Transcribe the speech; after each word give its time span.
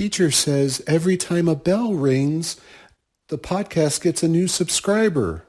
teacher 0.00 0.30
says 0.30 0.82
every 0.86 1.18
time 1.18 1.46
a 1.46 1.54
bell 1.54 1.92
rings, 1.92 2.58
the 3.28 3.36
podcast 3.36 4.00
gets 4.00 4.22
a 4.22 4.28
new 4.28 4.48
subscriber. 4.48 5.44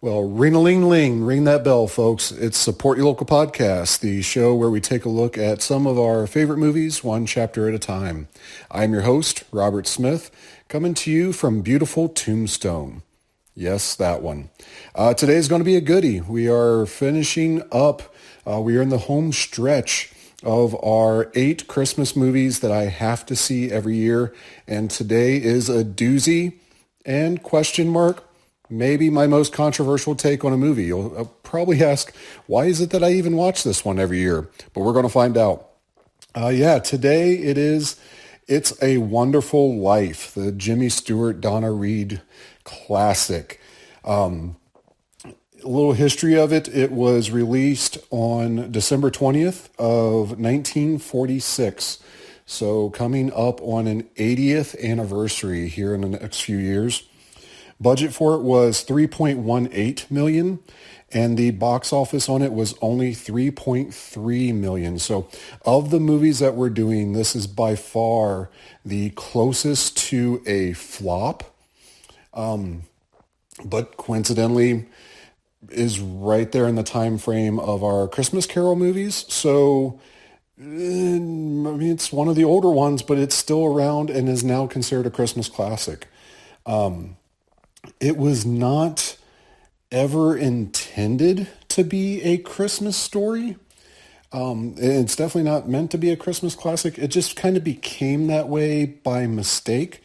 Well, 0.00 0.22
ring 0.22 0.54
a 0.54 0.60
ling 0.60 0.88
ling, 0.88 1.24
ring 1.24 1.42
that 1.42 1.64
bell, 1.64 1.88
folks. 1.88 2.30
It's 2.30 2.56
Support 2.56 2.98
Your 2.98 3.08
Local 3.08 3.26
Podcast, 3.26 3.98
the 3.98 4.22
show 4.22 4.54
where 4.54 4.70
we 4.70 4.80
take 4.80 5.04
a 5.04 5.08
look 5.08 5.36
at 5.36 5.62
some 5.62 5.84
of 5.84 5.98
our 5.98 6.28
favorite 6.28 6.58
movies, 6.58 7.02
one 7.02 7.26
chapter 7.26 7.66
at 7.66 7.74
a 7.74 7.78
time. 7.80 8.28
I'm 8.70 8.92
your 8.92 9.02
host, 9.02 9.42
Robert 9.50 9.88
Smith, 9.88 10.30
coming 10.68 10.94
to 10.94 11.10
you 11.10 11.32
from 11.32 11.62
beautiful 11.62 12.08
Tombstone. 12.08 13.02
Yes, 13.56 13.96
that 13.96 14.22
one. 14.22 14.50
Uh, 14.94 15.12
today 15.12 15.34
is 15.34 15.48
going 15.48 15.58
to 15.58 15.64
be 15.64 15.74
a 15.74 15.80
goodie. 15.80 16.20
We 16.20 16.48
are 16.48 16.86
finishing 16.86 17.64
up, 17.72 18.14
uh, 18.48 18.60
we 18.60 18.76
are 18.76 18.82
in 18.82 18.90
the 18.90 18.98
home 18.98 19.32
stretch 19.32 20.12
of 20.42 20.74
our 20.84 21.30
eight 21.34 21.66
Christmas 21.66 22.14
movies 22.14 22.60
that 22.60 22.70
I 22.70 22.84
have 22.84 23.26
to 23.26 23.36
see 23.36 23.70
every 23.70 23.96
year. 23.96 24.34
And 24.66 24.90
today 24.90 25.36
is 25.42 25.68
a 25.68 25.84
doozy 25.84 26.54
and 27.04 27.42
question 27.42 27.88
mark 27.88 28.24
maybe 28.70 29.10
my 29.10 29.26
most 29.26 29.52
controversial 29.52 30.14
take 30.14 30.44
on 30.44 30.52
a 30.52 30.56
movie. 30.56 30.84
You'll 30.84 31.16
uh, 31.16 31.24
probably 31.42 31.82
ask, 31.82 32.14
why 32.46 32.66
is 32.66 32.80
it 32.80 32.90
that 32.90 33.02
I 33.02 33.12
even 33.12 33.36
watch 33.36 33.62
this 33.62 33.84
one 33.84 33.98
every 33.98 34.18
year? 34.18 34.48
But 34.74 34.80
we're 34.82 34.92
going 34.92 35.04
to 35.04 35.10
find 35.10 35.36
out. 35.36 35.68
Uh, 36.36 36.48
yeah, 36.48 36.78
today 36.78 37.34
it 37.34 37.56
is, 37.56 37.98
it's 38.46 38.80
a 38.82 38.98
wonderful 38.98 39.76
life, 39.78 40.34
the 40.34 40.52
Jimmy 40.52 40.88
Stewart, 40.88 41.40
Donna 41.40 41.72
Reed 41.72 42.20
classic. 42.64 43.60
Um, 44.04 44.56
a 45.62 45.68
little 45.68 45.92
history 45.92 46.36
of 46.36 46.52
it. 46.52 46.68
It 46.68 46.92
was 46.92 47.30
released 47.30 47.98
on 48.10 48.70
December 48.70 49.10
20th 49.10 49.68
of 49.78 50.38
1946. 50.38 51.98
So 52.46 52.90
coming 52.90 53.32
up 53.32 53.60
on 53.62 53.86
an 53.86 54.04
80th 54.16 54.82
anniversary 54.82 55.68
here 55.68 55.94
in 55.94 56.02
the 56.02 56.08
next 56.08 56.42
few 56.42 56.56
years. 56.56 57.08
Budget 57.80 58.12
for 58.12 58.34
it 58.34 58.42
was 58.42 58.84
3.18 58.84 60.10
million 60.10 60.58
and 61.10 61.38
the 61.38 61.52
box 61.52 61.92
office 61.92 62.28
on 62.28 62.42
it 62.42 62.52
was 62.52 62.74
only 62.82 63.12
3.3 63.12 64.54
million. 64.54 64.98
So 64.98 65.28
of 65.64 65.90
the 65.90 66.00
movies 66.00 66.38
that 66.40 66.54
we're 66.54 66.70
doing, 66.70 67.12
this 67.12 67.34
is 67.34 67.46
by 67.46 67.76
far 67.76 68.50
the 68.84 69.10
closest 69.10 69.96
to 70.08 70.42
a 70.46 70.72
flop. 70.72 71.44
Um, 72.34 72.82
but 73.64 73.96
coincidentally 73.96 74.86
is 75.70 76.00
right 76.00 76.50
there 76.52 76.66
in 76.66 76.76
the 76.76 76.82
time 76.82 77.18
frame 77.18 77.58
of 77.58 77.82
our 77.82 78.08
Christmas 78.08 78.46
Carol 78.46 78.76
movies. 78.76 79.24
So 79.28 80.00
eh, 80.60 81.16
I 81.16 81.18
mean, 81.18 81.90
it's 81.90 82.12
one 82.12 82.28
of 82.28 82.36
the 82.36 82.44
older 82.44 82.70
ones, 82.70 83.02
but 83.02 83.18
it's 83.18 83.34
still 83.34 83.64
around 83.64 84.10
and 84.10 84.28
is 84.28 84.44
now 84.44 84.66
considered 84.66 85.06
a 85.06 85.10
Christmas 85.10 85.48
classic. 85.48 86.06
Um, 86.66 87.16
it 88.00 88.16
was 88.16 88.44
not 88.44 89.16
ever 89.90 90.36
intended 90.36 91.48
to 91.70 91.84
be 91.84 92.22
a 92.22 92.38
Christmas 92.38 92.96
story. 92.96 93.56
Um, 94.32 94.74
it's 94.76 95.16
definitely 95.16 95.50
not 95.50 95.68
meant 95.68 95.90
to 95.92 95.98
be 95.98 96.10
a 96.10 96.16
Christmas 96.16 96.54
classic. 96.54 96.98
It 96.98 97.08
just 97.08 97.34
kind 97.34 97.56
of 97.56 97.64
became 97.64 98.26
that 98.26 98.48
way 98.48 98.84
by 98.84 99.26
mistake. 99.26 100.02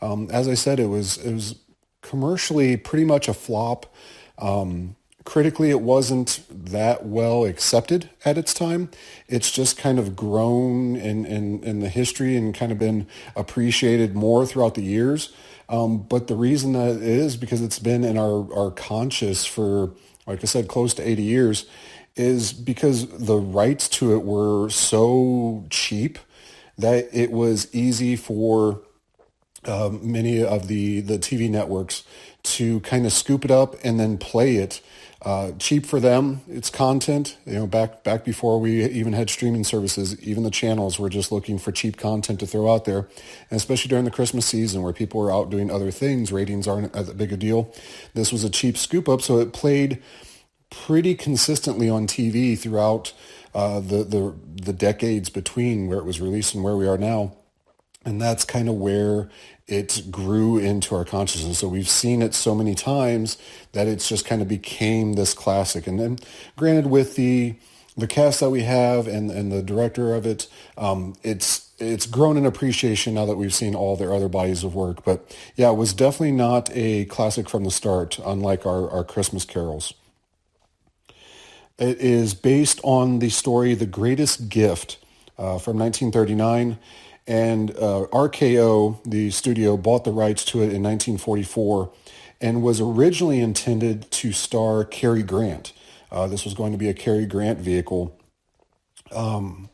Um, 0.00 0.28
as 0.30 0.48
I 0.48 0.54
said, 0.54 0.80
it 0.80 0.86
was 0.86 1.18
it 1.18 1.32
was 1.32 1.56
commercially 2.00 2.76
pretty 2.76 3.04
much 3.04 3.28
a 3.28 3.34
flop. 3.34 3.92
Um, 4.38 4.96
critically, 5.24 5.70
it 5.70 5.80
wasn't 5.80 6.40
that 6.48 7.04
well 7.04 7.44
accepted 7.44 8.08
at 8.24 8.38
its 8.38 8.54
time. 8.54 8.90
It's 9.28 9.50
just 9.50 9.76
kind 9.76 9.98
of 9.98 10.16
grown 10.16 10.96
in, 10.96 11.26
in, 11.26 11.62
in 11.62 11.80
the 11.80 11.88
history 11.88 12.36
and 12.36 12.54
kind 12.54 12.72
of 12.72 12.78
been 12.78 13.06
appreciated 13.34 14.14
more 14.14 14.46
throughout 14.46 14.74
the 14.74 14.82
years. 14.82 15.32
Um, 15.68 15.98
but 15.98 16.28
the 16.28 16.36
reason 16.36 16.72
that 16.72 16.96
it 16.96 17.02
is 17.02 17.36
because 17.36 17.60
it's 17.60 17.80
been 17.80 18.04
in 18.04 18.16
our, 18.16 18.52
our 18.54 18.70
conscious 18.70 19.44
for, 19.44 19.92
like 20.26 20.42
I 20.42 20.46
said, 20.46 20.68
close 20.68 20.94
to 20.94 21.06
80 21.06 21.22
years, 21.22 21.66
is 22.14 22.52
because 22.52 23.06
the 23.18 23.36
rights 23.36 23.88
to 23.88 24.14
it 24.14 24.22
were 24.22 24.70
so 24.70 25.66
cheap 25.70 26.18
that 26.78 27.08
it 27.12 27.30
was 27.30 27.74
easy 27.74 28.16
for 28.16 28.80
um, 29.66 30.00
many 30.10 30.42
of 30.42 30.68
the, 30.68 31.00
the 31.00 31.18
TV 31.18 31.50
networks 31.50 32.04
to 32.42 32.80
kind 32.80 33.06
of 33.06 33.12
scoop 33.12 33.44
it 33.44 33.50
up 33.50 33.76
and 33.84 33.98
then 33.98 34.18
play 34.18 34.56
it 34.56 34.80
uh, 35.22 35.50
cheap 35.58 35.84
for 35.86 35.98
them. 35.98 36.42
It's 36.48 36.70
content. 36.70 37.36
You 37.46 37.54
know, 37.54 37.66
back 37.66 38.04
back 38.04 38.24
before 38.24 38.60
we 38.60 38.84
even 38.84 39.12
had 39.12 39.28
streaming 39.28 39.64
services, 39.64 40.20
even 40.22 40.44
the 40.44 40.50
channels 40.50 40.98
were 41.00 41.08
just 41.08 41.32
looking 41.32 41.58
for 41.58 41.72
cheap 41.72 41.96
content 41.96 42.38
to 42.40 42.46
throw 42.46 42.72
out 42.72 42.84
there, 42.84 43.08
and 43.50 43.56
especially 43.56 43.88
during 43.88 44.04
the 44.04 44.10
Christmas 44.10 44.46
season 44.46 44.82
where 44.82 44.92
people 44.92 45.20
were 45.20 45.32
out 45.32 45.50
doing 45.50 45.70
other 45.70 45.90
things, 45.90 46.30
ratings 46.30 46.68
aren't 46.68 46.94
as 46.94 47.12
big 47.14 47.32
a 47.32 47.36
deal. 47.36 47.74
This 48.14 48.30
was 48.30 48.44
a 48.44 48.50
cheap 48.50 48.76
scoop 48.76 49.08
up, 49.08 49.20
so 49.22 49.40
it 49.40 49.52
played 49.52 50.02
pretty 50.70 51.14
consistently 51.14 51.88
on 51.88 52.06
TV 52.06 52.56
throughout 52.56 53.12
uh, 53.52 53.80
the 53.80 54.04
the 54.04 54.34
the 54.62 54.72
decades 54.72 55.28
between 55.28 55.88
where 55.88 55.98
it 55.98 56.04
was 56.04 56.20
released 56.20 56.54
and 56.54 56.62
where 56.62 56.76
we 56.76 56.86
are 56.86 56.98
now. 56.98 57.32
And 58.06 58.22
that's 58.22 58.44
kind 58.44 58.68
of 58.68 58.76
where 58.76 59.28
it 59.66 60.04
grew 60.10 60.58
into 60.58 60.94
our 60.94 61.04
consciousness. 61.04 61.58
So 61.58 61.68
we've 61.68 61.88
seen 61.88 62.22
it 62.22 62.34
so 62.34 62.54
many 62.54 62.74
times 62.74 63.36
that 63.72 63.88
it's 63.88 64.08
just 64.08 64.24
kind 64.24 64.40
of 64.40 64.48
became 64.48 65.14
this 65.14 65.34
classic. 65.34 65.86
And 65.86 65.98
then 65.98 66.18
granted 66.56 66.86
with 66.86 67.16
the 67.16 67.56
the 67.98 68.06
cast 68.06 68.40
that 68.40 68.50
we 68.50 68.62
have 68.62 69.06
and, 69.06 69.30
and 69.30 69.50
the 69.50 69.62
director 69.62 70.14
of 70.14 70.26
it, 70.26 70.48
um, 70.76 71.14
it's 71.22 71.70
it's 71.78 72.06
grown 72.06 72.36
in 72.36 72.46
appreciation 72.46 73.14
now 73.14 73.26
that 73.26 73.36
we've 73.36 73.54
seen 73.54 73.74
all 73.74 73.96
their 73.96 74.14
other 74.14 74.28
bodies 74.28 74.62
of 74.62 74.74
work. 74.74 75.04
But 75.04 75.36
yeah, 75.56 75.70
it 75.70 75.76
was 75.76 75.92
definitely 75.92 76.32
not 76.32 76.70
a 76.74 77.06
classic 77.06 77.48
from 77.48 77.64
the 77.64 77.70
start, 77.70 78.18
unlike 78.24 78.64
our, 78.66 78.88
our 78.90 79.04
Christmas 79.04 79.44
carols. 79.44 79.94
It 81.78 81.98
is 81.98 82.34
based 82.34 82.80
on 82.82 83.18
the 83.18 83.30
story 83.30 83.74
The 83.74 83.86
Greatest 83.86 84.48
Gift 84.48 84.98
uh, 85.36 85.58
from 85.58 85.78
1939 85.78 86.78
and 87.26 87.70
uh, 87.72 88.06
RKO, 88.12 89.02
the 89.04 89.30
studio, 89.30 89.76
bought 89.76 90.04
the 90.04 90.12
rights 90.12 90.44
to 90.46 90.58
it 90.58 90.72
in 90.72 90.82
1944 90.82 91.90
and 92.40 92.62
was 92.62 92.80
originally 92.80 93.40
intended 93.40 94.10
to 94.10 94.32
star 94.32 94.84
Cary 94.84 95.22
Grant. 95.22 95.72
Uh, 96.10 96.26
this 96.26 96.44
was 96.44 96.54
going 96.54 96.72
to 96.72 96.78
be 96.78 96.88
a 96.88 96.94
Cary 96.94 97.26
Grant 97.26 97.58
vehicle. 97.58 98.16
Um, 99.12 99.70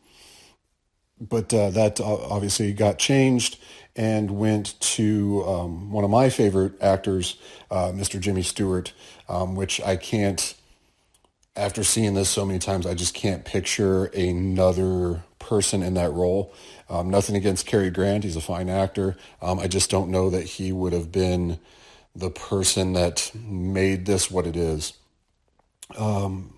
but 1.19 1.53
uh, 1.53 1.69
that 1.71 2.01
obviously 2.01 2.73
got 2.73 2.97
changed 2.97 3.59
and 3.95 4.31
went 4.31 4.79
to 4.79 5.43
um, 5.45 5.91
one 5.91 6.03
of 6.03 6.09
my 6.09 6.29
favorite 6.29 6.73
actors, 6.81 7.37
uh, 7.69 7.91
Mr. 7.93 8.19
Jimmy 8.19 8.41
Stewart, 8.41 8.93
um, 9.29 9.55
which 9.55 9.79
I 9.81 9.95
can't, 9.95 10.55
after 11.55 11.83
seeing 11.83 12.15
this 12.15 12.29
so 12.29 12.45
many 12.45 12.59
times, 12.59 12.85
I 12.85 12.95
just 12.95 13.13
can't 13.13 13.45
picture 13.45 14.05
another 14.05 15.23
person 15.43 15.83
in 15.83 15.93
that 15.95 16.11
role. 16.11 16.53
Um, 16.89 17.09
nothing 17.09 17.35
against 17.35 17.65
Cary 17.65 17.89
Grant. 17.89 18.23
He's 18.23 18.35
a 18.35 18.41
fine 18.41 18.69
actor. 18.69 19.15
Um, 19.41 19.59
I 19.59 19.67
just 19.67 19.89
don't 19.89 20.09
know 20.09 20.29
that 20.29 20.43
he 20.43 20.71
would 20.71 20.93
have 20.93 21.11
been 21.11 21.59
the 22.15 22.29
person 22.29 22.93
that 22.93 23.31
made 23.35 24.05
this 24.05 24.29
what 24.29 24.45
it 24.47 24.55
is. 24.55 24.93
Um, 25.97 26.53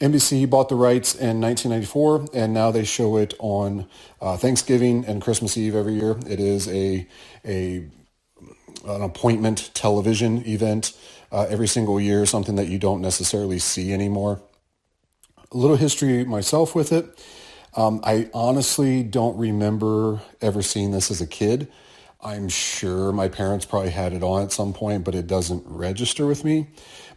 NBC 0.00 0.48
bought 0.50 0.68
the 0.68 0.74
rights 0.74 1.14
in 1.14 1.40
1994, 1.40 2.26
and 2.34 2.52
now 2.52 2.70
they 2.70 2.84
show 2.84 3.16
it 3.16 3.32
on 3.38 3.86
uh, 4.20 4.36
Thanksgiving 4.36 5.06
and 5.06 5.22
Christmas 5.22 5.56
Eve 5.56 5.74
every 5.74 5.94
year. 5.94 6.16
It 6.28 6.38
is 6.38 6.68
a 6.68 7.06
a 7.44 7.88
an 8.86 9.02
appointment 9.02 9.70
television 9.74 10.46
event 10.46 10.92
uh, 11.32 11.46
every 11.48 11.66
single 11.66 12.00
year, 12.00 12.26
something 12.26 12.56
that 12.56 12.68
you 12.68 12.78
don't 12.78 13.00
necessarily 13.00 13.58
see 13.58 13.92
anymore. 13.92 14.40
A 15.50 15.56
little 15.56 15.76
history 15.76 16.24
myself 16.24 16.74
with 16.74 16.92
it. 16.92 17.06
Um, 17.76 18.00
I 18.02 18.30
honestly 18.32 19.02
don't 19.02 19.36
remember 19.36 20.22
ever 20.40 20.62
seeing 20.62 20.92
this 20.92 21.10
as 21.10 21.20
a 21.20 21.26
kid. 21.26 21.68
I'm 22.22 22.48
sure 22.48 23.12
my 23.12 23.28
parents 23.28 23.66
probably 23.66 23.90
had 23.90 24.14
it 24.14 24.22
on 24.22 24.42
at 24.42 24.50
some 24.50 24.72
point, 24.72 25.04
but 25.04 25.14
it 25.14 25.26
doesn't 25.26 25.62
register 25.66 26.26
with 26.26 26.42
me. 26.42 26.68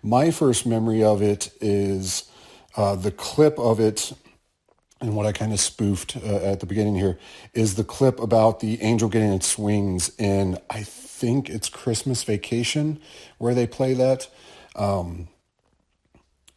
My 0.03 0.31
first 0.31 0.65
memory 0.65 1.01
of 1.01 1.21
it 1.21 1.49
is 1.61 2.29
uh, 2.75 2.95
the 2.95 3.11
clip 3.11 3.57
of 3.57 3.79
it, 3.79 4.11
and 4.99 5.15
what 5.15 5.25
I 5.25 5.31
kind 5.31 5.53
of 5.53 5.61
spoofed 5.61 6.17
uh, 6.17 6.35
at 6.43 6.59
the 6.59 6.65
beginning 6.65 6.95
here 6.95 7.17
is 7.53 7.75
the 7.75 7.85
clip 7.85 8.19
about 8.19 8.59
the 8.59 8.81
angel 8.81 9.07
getting 9.07 9.31
its 9.31 9.57
wings 9.57 10.11
in, 10.17 10.57
I 10.69 10.83
think 10.83 11.49
it's 11.49 11.69
Christmas 11.69 12.23
Vacation, 12.23 12.99
where 13.37 13.53
they 13.53 13.65
play 13.65 13.93
that. 13.93 14.27
Um, 14.75 15.29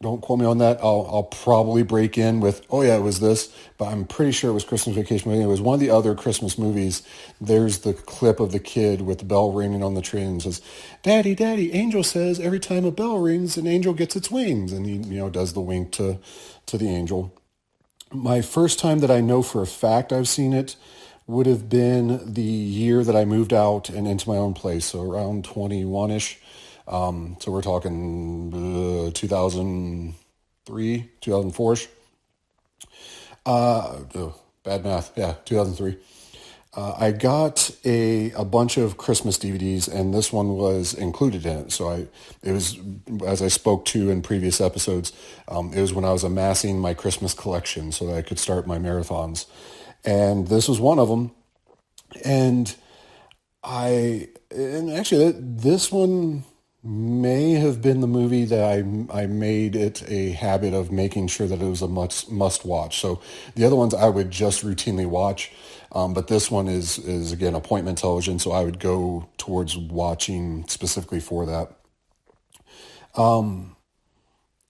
don't 0.03 0.21
quote 0.21 0.39
me 0.39 0.45
on 0.45 0.59
that. 0.59 0.77
I'll, 0.81 1.09
I'll 1.11 1.23
probably 1.23 1.81
break 1.81 2.17
in 2.17 2.39
with, 2.39 2.63
oh 2.69 2.83
yeah, 2.83 2.95
it 2.95 3.01
was 3.01 3.19
this, 3.19 3.51
but 3.79 3.85
I'm 3.85 4.05
pretty 4.05 4.31
sure 4.33 4.51
it 4.51 4.53
was 4.53 4.65
Christmas 4.65 4.95
Vacation. 4.95 5.31
It 5.31 5.47
was 5.47 5.61
one 5.61 5.73
of 5.73 5.79
the 5.79 5.89
other 5.89 6.13
Christmas 6.13 6.57
movies. 6.59 7.01
There's 7.41 7.79
the 7.79 7.93
clip 7.93 8.39
of 8.39 8.51
the 8.51 8.59
kid 8.59 9.01
with 9.01 9.19
the 9.19 9.25
bell 9.25 9.51
ringing 9.51 9.83
on 9.83 9.95
the 9.95 10.01
train 10.01 10.27
and 10.27 10.43
says, 10.43 10.61
Daddy, 11.01 11.33
Daddy, 11.33 11.73
Angel 11.73 12.03
says 12.03 12.39
every 12.39 12.59
time 12.59 12.85
a 12.85 12.91
bell 12.91 13.17
rings, 13.17 13.57
an 13.57 13.65
angel 13.65 13.93
gets 13.93 14.15
its 14.15 14.29
wings. 14.29 14.71
And 14.71 14.85
he, 14.85 14.93
you 14.93 15.19
know, 15.19 15.29
does 15.31 15.53
the 15.53 15.61
wink 15.61 15.91
to, 15.93 16.19
to 16.67 16.77
the 16.77 16.89
angel. 16.89 17.33
My 18.11 18.41
first 18.41 18.77
time 18.77 18.99
that 18.99 19.09
I 19.09 19.21
know 19.21 19.41
for 19.41 19.63
a 19.63 19.67
fact 19.67 20.13
I've 20.13 20.27
seen 20.27 20.53
it 20.53 20.75
would 21.25 21.45
have 21.45 21.69
been 21.69 22.33
the 22.33 22.41
year 22.41 23.03
that 23.03 23.15
I 23.15 23.25
moved 23.25 23.53
out 23.53 23.89
and 23.89 24.07
into 24.07 24.29
my 24.29 24.35
own 24.35 24.53
place, 24.53 24.85
so 24.85 25.01
around 25.01 25.45
21-ish. 25.45 26.39
Um, 26.87 27.37
so 27.39 27.51
we're 27.51 27.61
talking 27.61 29.07
uh, 29.07 29.11
2003, 29.13 31.11
2004-ish. 31.21 31.87
Uh, 33.45 33.99
oh, 34.15 34.35
bad 34.63 34.83
math. 34.83 35.11
Yeah, 35.15 35.35
2003. 35.45 35.97
Uh, 36.75 36.95
I 36.97 37.11
got 37.11 37.69
a, 37.85 38.31
a 38.31 38.43
bunch 38.43 38.77
of 38.77 38.97
Christmas 38.97 39.37
DVDs, 39.37 39.87
and 39.87 40.11
this 40.11 40.33
one 40.33 40.55
was 40.55 40.95
included 40.95 41.45
in 41.45 41.59
it. 41.59 41.71
So 41.71 41.89
I, 41.89 42.07
it 42.41 42.51
was, 42.51 42.79
as 43.27 43.43
I 43.43 43.47
spoke 43.47 43.85
to 43.85 44.09
in 44.09 44.23
previous 44.23 44.59
episodes, 44.59 45.13
um, 45.47 45.71
it 45.73 45.81
was 45.81 45.93
when 45.93 46.03
I 46.03 46.11
was 46.11 46.23
amassing 46.23 46.79
my 46.79 46.95
Christmas 46.95 47.35
collection 47.35 47.91
so 47.91 48.07
that 48.07 48.15
I 48.15 48.23
could 48.23 48.39
start 48.39 48.65
my 48.65 48.79
marathons. 48.79 49.45
And 50.03 50.47
this 50.47 50.67
was 50.67 50.79
one 50.79 50.97
of 50.97 51.09
them. 51.09 51.31
And 52.25 52.73
I, 53.63 54.29
and 54.49 54.91
actually 54.91 55.31
this 55.31 55.91
one 55.91 56.43
may 56.83 57.51
have 57.51 57.81
been 57.81 58.01
the 58.01 58.07
movie 58.07 58.43
that 58.43 58.61
I, 58.61 59.21
I 59.21 59.25
made 59.25 59.75
it 59.75 60.03
a 60.09 60.31
habit 60.31 60.73
of 60.73 60.91
making 60.91 61.27
sure 61.27 61.47
that 61.47 61.61
it 61.61 61.65
was 61.65 61.81
a 61.81 61.87
must, 61.87 62.29
must 62.29 62.65
watch. 62.65 62.99
So 62.99 63.21
the 63.55 63.63
other 63.63 63.75
ones 63.75 63.93
I 63.93 64.09
would 64.09 64.29
just 64.29 64.63
routinely 64.63 65.05
watch. 65.05 65.51
Um, 65.93 66.13
but 66.13 66.27
this 66.27 66.51
one 66.51 66.67
is, 66.67 66.97
is 66.97 67.31
again, 67.31 67.55
appointment 67.55 67.99
television. 67.99 68.37
So 68.39 68.51
I 68.51 68.63
would 68.63 68.79
go 68.79 69.29
towards 69.37 69.77
watching 69.77 70.67
specifically 70.67 71.21
for 71.21 71.45
that. 71.45 71.71
Um, 73.15 73.75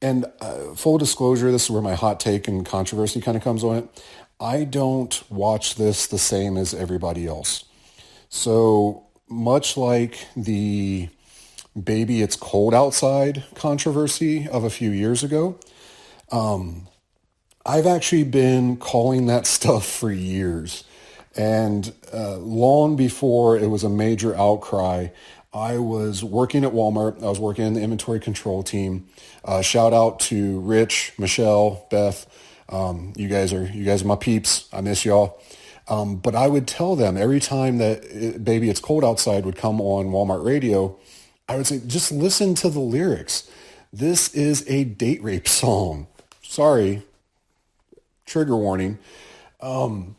and 0.02 0.26
uh, 0.42 0.76
full 0.76 0.98
disclosure, 0.98 1.52
this 1.52 1.64
is 1.64 1.70
where 1.72 1.82
my 1.82 1.96
hot 1.96 2.20
take 2.20 2.48
and 2.48 2.66
controversy 2.66 3.22
kind 3.22 3.38
of 3.38 3.44
comes 3.44 3.64
on 3.64 3.78
it. 3.78 4.04
I 4.40 4.66
don't 4.66 5.24
watch 5.32 5.76
this 5.76 6.06
the 6.06 6.20
same 6.20 6.58
as 6.58 6.74
everybody 6.74 7.26
else. 7.26 7.64
So 8.28 9.08
much 9.30 9.78
like 9.78 10.28
the 10.36 11.08
baby 11.82 12.22
it's 12.22 12.36
cold 12.36 12.74
outside 12.74 13.44
controversy 13.56 14.48
of 14.48 14.64
a 14.64 14.70
few 14.70 14.92
years 14.92 15.24
ago, 15.24 15.58
um, 16.32 16.88
I've 17.66 17.88
actually 17.88 18.24
been 18.24 18.78
calling 18.78 19.28
that 19.28 19.48
stuff 19.58 19.86
for 19.86 20.12
years. 20.12 20.84
And 21.36 21.94
uh, 22.14 22.38
long 22.38 22.96
before 22.96 23.58
it 23.58 23.68
was 23.68 23.84
a 23.84 23.90
major 23.90 24.36
outcry, 24.36 25.08
I 25.54 25.78
was 25.78 26.24
working 26.24 26.64
at 26.64 26.74
Walmart. 26.74 27.22
I 27.24 27.28
was 27.28 27.40
working 27.40 27.66
in 27.66 27.74
the 27.74 27.82
inventory 27.82 28.20
control 28.20 28.64
team. 28.64 29.08
Uh, 29.46 29.62
shout 29.62 29.94
out 29.94 30.20
to 30.22 30.60
Rich, 30.62 31.14
Michelle, 31.18 31.88
Beth. 31.92 32.28
Um, 32.70 33.14
you 33.16 33.28
guys 33.28 33.54
are 33.54 33.66
you 33.66 33.84
guys 33.84 34.04
are 34.04 34.08
my 34.08 34.16
peeps. 34.16 34.68
I 34.74 34.82
miss 34.82 35.06
y'all. 35.06 35.40
Um, 35.88 36.16
but 36.16 36.34
I 36.34 36.48
would 36.48 36.68
tell 36.68 36.96
them 36.96 37.18
every 37.18 37.40
time 37.40 37.78
that 37.78 38.04
it, 38.06 38.44
"Baby, 38.44 38.70
It's 38.70 38.80
Cold 38.80 39.04
Outside" 39.04 39.46
would 39.46 39.58
come 39.58 39.82
on 39.82 40.08
Walmart 40.08 40.44
radio, 40.44 40.98
I 41.48 41.56
would 41.58 41.68
say, 41.68 41.82
just 41.86 42.12
listen 42.12 42.56
to 42.56 42.70
the 42.70 42.80
lyrics. 42.80 43.50
This 43.92 44.34
is 44.34 44.68
a 44.68 44.84
date 44.86 45.22
rape 45.22 45.48
song. 45.48 46.08
Sorry, 46.42 47.04
trigger 48.26 48.58
warning. 48.58 48.98
Um, 49.62 50.16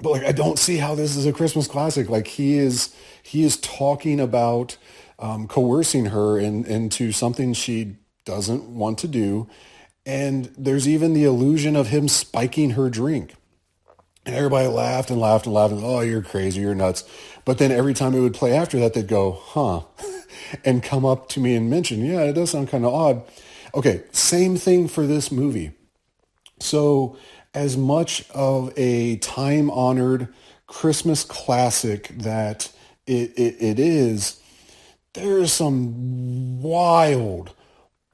but 0.00 0.10
like 0.10 0.24
I 0.24 0.32
don't 0.32 0.58
see 0.58 0.76
how 0.76 0.94
this 0.94 1.16
is 1.16 1.26
a 1.26 1.32
Christmas 1.32 1.68
classic. 1.68 2.08
Like 2.08 2.26
he 2.26 2.58
is 2.58 2.94
he 3.22 3.42
is 3.42 3.56
talking 3.56 4.20
about 4.20 4.76
um, 5.18 5.46
coercing 5.46 6.06
her 6.06 6.38
in, 6.38 6.64
into 6.64 7.12
something 7.12 7.52
she 7.52 7.96
doesn't 8.24 8.64
want 8.64 8.98
to 8.98 9.08
do. 9.08 9.48
And 10.06 10.52
there's 10.58 10.86
even 10.88 11.14
the 11.14 11.24
illusion 11.24 11.76
of 11.76 11.88
him 11.88 12.08
spiking 12.08 12.70
her 12.70 12.90
drink. 12.90 13.34
And 14.26 14.34
everybody 14.34 14.68
laughed 14.68 15.10
and 15.10 15.20
laughed 15.20 15.46
and 15.46 15.54
laughed 15.54 15.72
and, 15.72 15.84
oh, 15.84 16.00
you're 16.00 16.22
crazy, 16.22 16.60
you're 16.60 16.74
nuts. 16.74 17.04
But 17.44 17.58
then 17.58 17.70
every 17.70 17.94
time 17.94 18.14
it 18.14 18.20
would 18.20 18.34
play 18.34 18.52
after 18.52 18.78
that, 18.80 18.94
they'd 18.94 19.06
go, 19.06 19.32
huh, 19.32 19.82
and 20.64 20.82
come 20.82 21.04
up 21.04 21.28
to 21.30 21.40
me 21.40 21.54
and 21.54 21.70
mention, 21.70 22.04
yeah, 22.04 22.20
it 22.20 22.34
does 22.34 22.50
sound 22.50 22.68
kind 22.68 22.84
of 22.84 22.92
odd. 22.92 23.22
Okay, 23.74 24.02
same 24.12 24.56
thing 24.56 24.88
for 24.88 25.06
this 25.06 25.32
movie. 25.32 25.72
So 26.60 27.16
as 27.54 27.76
much 27.76 28.28
of 28.30 28.72
a 28.76 29.16
time-honored 29.16 30.28
Christmas 30.66 31.24
classic 31.24 32.08
that 32.08 32.72
it, 33.06 33.32
it, 33.38 33.56
it 33.60 33.78
is, 33.78 34.40
there's 35.12 35.52
some 35.52 36.62
wild, 36.62 37.52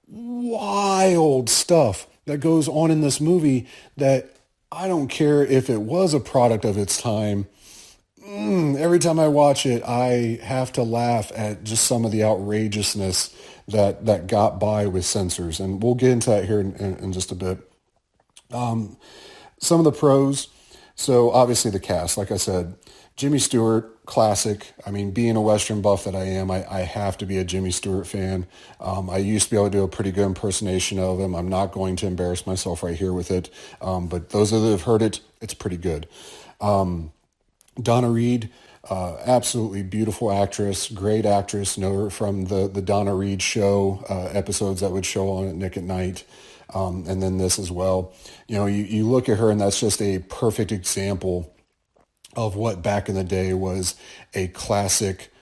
wild 0.07 1.49
stuff 1.49 2.07
that 2.27 2.39
goes 2.39 2.69
on 2.69 2.91
in 2.91 3.01
this 3.01 3.21
movie 3.21 3.67
that 3.97 4.37
I 4.73 4.87
don't 4.89 5.09
care 5.09 5.45
if 5.45 5.69
it 5.71 5.81
was 5.81 6.15
a 6.15 6.21
product 6.21 6.65
of 6.65 6.77
its 6.77 7.01
time. 7.01 7.47
Mm, 8.31 8.79
every 8.79 9.01
time 9.01 9.19
I 9.19 9.27
watch 9.27 9.67
it, 9.67 9.83
I 9.83 10.39
have 10.45 10.71
to 10.75 10.85
laugh 10.85 11.33
at 11.35 11.65
just 11.65 11.85
some 11.85 12.05
of 12.05 12.13
the 12.13 12.23
outrageousness 12.23 13.35
that, 13.67 14.07
that 14.07 14.29
got 14.29 14.61
by 14.61 14.87
with 14.87 15.05
censors. 15.05 15.59
And 15.59 15.83
we'll 15.83 15.97
get 15.97 16.11
into 16.11 16.31
that 16.31 16.45
here 16.45 16.61
in, 16.61 16.77
in, 16.77 16.97
in 16.99 17.13
just 17.13 17.33
a 17.33 17.35
bit. 17.35 17.59
Um, 18.53 18.97
some 19.59 19.81
of 19.81 19.85
the 19.85 19.91
pros. 19.91 20.47
So 20.95 21.33
obviously 21.33 21.73
the 21.73 21.81
cast, 21.81 22.17
like 22.17 22.31
I 22.31 22.37
said, 22.37 22.77
Jimmy 23.17 23.41
Stewart, 23.41 24.07
classic. 24.07 24.75
I 24.87 24.93
mean, 24.93 25.11
being 25.11 25.35
a 25.35 25.41
Western 25.41 25.83
buff 25.83 26.05
that 26.05 26.15
I 26.15 26.25
am, 26.25 26.53
I, 26.53 26.65
I 26.73 26.81
have 26.83 27.19
to 27.19 27.27
be 27.27 27.39
a 27.39 27.45
Jimmy 27.45 27.73
Stewart 27.73 28.07
fan. 28.07 28.47
Um, 28.79 29.11
I 29.11 29.17
used 29.17 29.47
to 29.47 29.51
be 29.51 29.57
able 29.57 29.71
to 29.71 29.79
do 29.79 29.83
a 29.83 29.89
pretty 29.89 30.13
good 30.13 30.27
impersonation 30.27 31.01
of 31.01 31.19
him. 31.19 31.35
I'm 31.35 31.49
not 31.49 31.73
going 31.73 31.97
to 31.97 32.07
embarrass 32.07 32.47
myself 32.47 32.85
right 32.85 32.97
here 32.97 33.13
with 33.13 33.33
it. 33.33 33.51
Um, 33.81 34.07
but 34.07 34.29
those 34.31 34.53
that 34.53 34.61
have 34.61 34.83
heard 34.83 35.03
it, 35.03 35.21
it's 35.41 35.55
pretty 35.55 35.79
good. 35.79 36.07
Um, 36.61 37.11
Donna 37.83 38.11
Reed, 38.11 38.51
uh, 38.89 39.17
absolutely 39.25 39.83
beautiful 39.83 40.33
actress, 40.33 40.89
great 40.89 41.27
actress. 41.27 41.77
Know 41.77 42.05
her 42.05 42.11
from 42.11 42.47
the, 42.47 42.69
the 42.69 42.83
Donna 42.83 43.15
Reed 43.15 43.43
show 43.43 44.05
uh, 44.09 44.27
episodes 44.37 44.81
that 44.81 44.91
would 44.91 45.07
show 45.07 45.29
on 45.31 45.49
at 45.49 45.55
Nick 45.55 45.77
at 45.77 45.85
Nite 45.85 46.25
um, 46.75 47.05
and 47.07 47.23
then 47.23 47.39
this 47.39 47.59
as 47.59 47.71
well. 47.71 48.13
You 48.49 48.57
know, 48.57 48.67
you, 48.67 48.85
you 48.85 49.09
look 49.09 49.29
at 49.29 49.39
her 49.39 49.51
and 49.51 49.61
that's 49.61 49.81
just 49.81 50.01
a 50.01 50.19
perfect 50.21 50.73
example 50.73 51.53
of 52.37 52.57
what 52.57 52.83
back 52.83 53.09
in 53.09 53.15
the 53.15 53.25
day 53.25 53.53
was 53.55 53.97
a 54.35 54.49
classic 54.49 55.33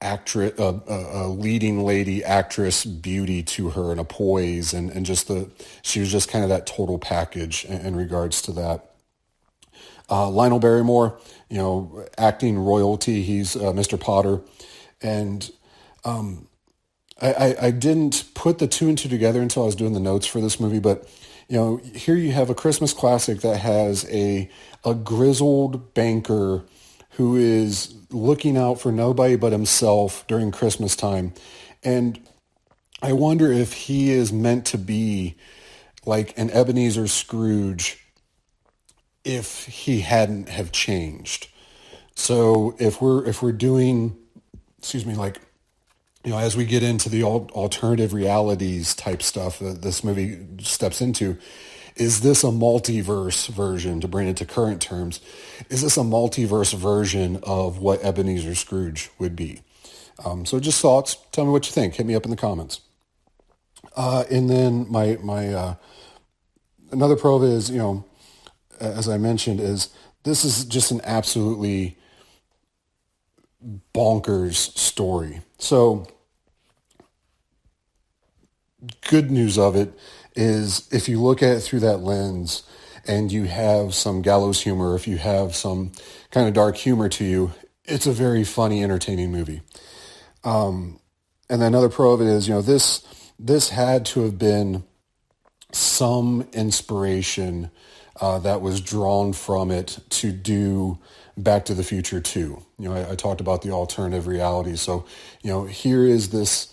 actress, 0.00 0.58
a, 0.58 0.62
a, 0.62 1.26
a, 1.26 1.28
leading 1.28 1.84
lady 1.84 2.24
actress 2.24 2.84
beauty 2.84 3.42
to 3.42 3.70
her 3.70 3.90
and 3.90 4.00
a 4.00 4.04
poise 4.04 4.72
and, 4.72 4.90
and 4.90 5.06
just 5.06 5.28
the, 5.28 5.50
she 5.82 6.00
was 6.00 6.10
just 6.10 6.28
kind 6.28 6.44
of 6.44 6.50
that 6.50 6.66
total 6.66 6.98
package 6.98 7.64
in, 7.64 7.80
in 7.86 7.96
regards 7.96 8.42
to 8.42 8.52
that. 8.52 8.87
Uh, 10.10 10.28
Lionel 10.28 10.58
Barrymore, 10.58 11.18
you 11.50 11.58
know, 11.58 12.06
acting 12.16 12.58
royalty. 12.58 13.22
He's 13.22 13.56
uh, 13.56 13.72
Mr. 13.72 14.00
Potter. 14.00 14.40
And 15.02 15.50
um, 16.04 16.48
I, 17.20 17.32
I, 17.32 17.56
I 17.66 17.70
didn't 17.70 18.24
put 18.34 18.58
the 18.58 18.66
two 18.66 18.88
and 18.88 18.96
two 18.96 19.08
together 19.08 19.40
until 19.42 19.64
I 19.64 19.66
was 19.66 19.74
doing 19.74 19.92
the 19.92 20.00
notes 20.00 20.26
for 20.26 20.40
this 20.40 20.58
movie, 20.58 20.80
but 20.80 21.08
you 21.48 21.56
know, 21.56 21.76
here 21.94 22.14
you 22.14 22.32
have 22.32 22.50
a 22.50 22.54
Christmas 22.54 22.92
classic 22.92 23.40
that 23.40 23.58
has 23.58 24.06
a 24.10 24.50
a 24.84 24.94
grizzled 24.94 25.94
banker 25.94 26.64
who 27.12 27.36
is 27.36 27.94
looking 28.10 28.56
out 28.56 28.80
for 28.80 28.92
nobody 28.92 29.34
but 29.34 29.52
himself 29.52 30.26
during 30.28 30.52
Christmas 30.52 30.94
time. 30.94 31.32
And 31.82 32.20
I 33.02 33.12
wonder 33.12 33.50
if 33.50 33.72
he 33.72 34.10
is 34.10 34.32
meant 34.32 34.66
to 34.66 34.78
be 34.78 35.36
like 36.04 36.36
an 36.38 36.50
Ebenezer 36.50 37.08
Scrooge 37.08 38.04
if 39.28 39.66
he 39.66 40.00
hadn't 40.00 40.48
have 40.48 40.72
changed. 40.72 41.48
So 42.14 42.74
if 42.78 43.00
we're 43.00 43.24
if 43.26 43.42
we're 43.42 43.52
doing 43.52 44.16
excuse 44.78 45.06
me 45.06 45.14
like 45.14 45.40
you 46.24 46.32
know, 46.32 46.38
as 46.38 46.56
we 46.56 46.64
get 46.64 46.82
into 46.82 47.08
the 47.08 47.22
alternative 47.22 48.12
realities 48.12 48.94
type 48.94 49.22
stuff 49.22 49.60
that 49.60 49.82
this 49.82 50.02
movie 50.02 50.38
steps 50.60 51.00
into, 51.00 51.38
is 51.96 52.20
this 52.20 52.42
a 52.44 52.48
multiverse 52.48 53.48
version, 53.48 54.00
to 54.00 54.08
bring 54.08 54.28
it 54.28 54.36
to 54.38 54.44
current 54.44 54.82
terms, 54.82 55.20
is 55.70 55.80
this 55.80 55.96
a 55.96 56.00
multiverse 56.00 56.74
version 56.74 57.38
of 57.44 57.78
what 57.78 58.04
Ebenezer 58.04 58.54
Scrooge 58.54 59.10
would 59.18 59.36
be? 59.36 59.62
Um, 60.24 60.44
so 60.44 60.58
just 60.58 60.82
thoughts. 60.82 61.16
Tell 61.32 61.44
me 61.44 61.52
what 61.52 61.66
you 61.66 61.72
think. 61.72 61.94
Hit 61.94 62.04
me 62.04 62.14
up 62.14 62.24
in 62.24 62.30
the 62.30 62.36
comments. 62.36 62.80
Uh, 63.96 64.24
and 64.30 64.50
then 64.50 64.90
my, 64.90 65.16
my 65.22 65.54
uh, 65.54 65.74
another 66.90 67.16
probe 67.16 67.44
is, 67.44 67.70
you 67.70 67.78
know, 67.78 68.04
as 68.80 69.08
I 69.08 69.18
mentioned, 69.18 69.60
is 69.60 69.90
this 70.24 70.44
is 70.44 70.64
just 70.64 70.90
an 70.90 71.00
absolutely 71.04 71.98
bonkers 73.94 74.76
story. 74.76 75.40
So 75.58 76.06
good 79.08 79.30
news 79.30 79.58
of 79.58 79.74
it 79.76 79.92
is 80.36 80.88
if 80.92 81.08
you 81.08 81.20
look 81.20 81.42
at 81.42 81.56
it 81.56 81.60
through 81.60 81.80
that 81.80 81.98
lens 81.98 82.62
and 83.06 83.32
you 83.32 83.44
have 83.44 83.94
some 83.94 84.22
gallows 84.22 84.60
humor, 84.60 84.94
if 84.94 85.08
you 85.08 85.18
have 85.18 85.56
some 85.56 85.92
kind 86.30 86.46
of 86.46 86.54
dark 86.54 86.76
humor 86.76 87.08
to 87.08 87.24
you, 87.24 87.52
it's 87.84 88.06
a 88.06 88.12
very 88.12 88.44
funny, 88.44 88.84
entertaining 88.84 89.32
movie. 89.32 89.62
Um, 90.44 91.00
and 91.50 91.62
another 91.62 91.88
pro 91.88 92.12
of 92.12 92.20
it 92.20 92.26
is, 92.26 92.46
you 92.46 92.54
know, 92.54 92.62
this 92.62 93.04
this 93.38 93.70
had 93.70 94.04
to 94.04 94.22
have 94.22 94.38
been 94.38 94.84
some 95.72 96.48
inspiration 96.52 97.70
uh, 98.20 98.38
that 98.40 98.60
was 98.60 98.80
drawn 98.80 99.32
from 99.32 99.70
it 99.70 99.98
to 100.10 100.32
do 100.32 100.98
Back 101.36 101.64
to 101.66 101.74
the 101.74 101.84
Future 101.84 102.20
2. 102.20 102.38
You 102.78 102.88
know, 102.88 102.94
I, 102.94 103.12
I 103.12 103.14
talked 103.14 103.40
about 103.40 103.62
the 103.62 103.70
alternative 103.70 104.26
reality. 104.26 104.76
So, 104.76 105.04
you 105.42 105.50
know, 105.50 105.64
here 105.64 106.04
is 106.04 106.30
this 106.30 106.72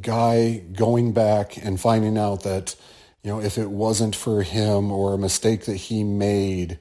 guy 0.00 0.62
going 0.72 1.12
back 1.12 1.56
and 1.56 1.80
finding 1.80 2.18
out 2.18 2.42
that, 2.42 2.74
you 3.22 3.30
know, 3.30 3.40
if 3.40 3.56
it 3.56 3.70
wasn't 3.70 4.16
for 4.16 4.42
him 4.42 4.90
or 4.90 5.14
a 5.14 5.18
mistake 5.18 5.66
that 5.66 5.76
he 5.76 6.02
made, 6.02 6.78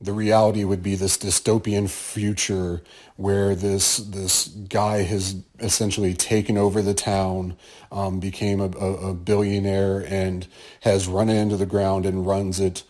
the 0.00 0.12
reality 0.12 0.64
would 0.64 0.82
be 0.82 0.94
this 0.94 1.16
dystopian 1.16 1.88
future 1.88 2.82
where 3.16 3.54
this 3.54 3.96
this 3.96 4.46
guy 4.46 5.02
has 5.02 5.36
essentially 5.58 6.12
taken 6.12 6.58
over 6.58 6.82
the 6.82 6.92
town, 6.92 7.56
um, 7.90 8.20
became 8.20 8.60
a, 8.60 8.70
a, 8.78 9.10
a, 9.10 9.14
billionaire, 9.14 10.04
and 10.06 10.46
has 10.80 11.08
run 11.08 11.30
it 11.30 11.40
into 11.40 11.56
the 11.56 11.64
ground 11.64 12.04
and 12.04 12.26
runs 12.26 12.60
it 12.60 12.82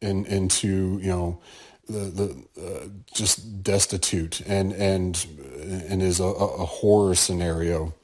in, 0.00 0.24
into 0.26 0.98
you 1.02 1.08
know 1.08 1.40
the 1.88 2.44
the 2.54 2.62
uh, 2.62 2.88
just 3.12 3.62
destitute 3.62 4.40
and 4.42 4.72
and 4.72 5.26
and 5.88 6.02
is 6.02 6.20
a, 6.20 6.24
a 6.24 6.64
horror 6.64 7.14
scenario. 7.14 7.94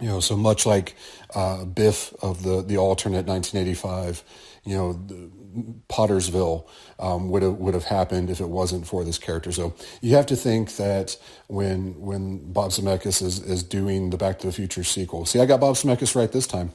You 0.00 0.08
know, 0.08 0.20
so 0.20 0.36
much 0.36 0.66
like 0.66 0.96
uh, 1.34 1.64
Biff 1.64 2.12
of 2.20 2.42
the 2.42 2.62
the 2.62 2.78
alternate 2.78 3.26
1985. 3.26 4.24
You 4.64 4.76
know, 4.76 5.80
Pottersville 5.88 6.66
um, 6.98 7.30
would 7.30 7.42
have 7.42 7.54
would 7.54 7.74
have 7.74 7.84
happened 7.84 8.28
if 8.28 8.40
it 8.40 8.48
wasn't 8.48 8.86
for 8.86 9.04
this 9.04 9.18
character. 9.18 9.52
So 9.52 9.74
you 10.00 10.16
have 10.16 10.26
to 10.26 10.36
think 10.36 10.76
that 10.76 11.16
when 11.46 12.00
when 12.00 12.52
Bob 12.52 12.70
Zemeckis 12.70 13.22
is 13.22 13.40
is 13.40 13.62
doing 13.62 14.10
the 14.10 14.16
Back 14.16 14.40
to 14.40 14.46
the 14.48 14.52
Future 14.52 14.84
sequel. 14.84 15.26
See, 15.26 15.40
I 15.40 15.46
got 15.46 15.60
Bob 15.60 15.76
Zemeckis 15.76 16.16
right 16.16 16.30
this 16.30 16.46
time. 16.46 16.72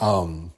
Um, 0.00 0.52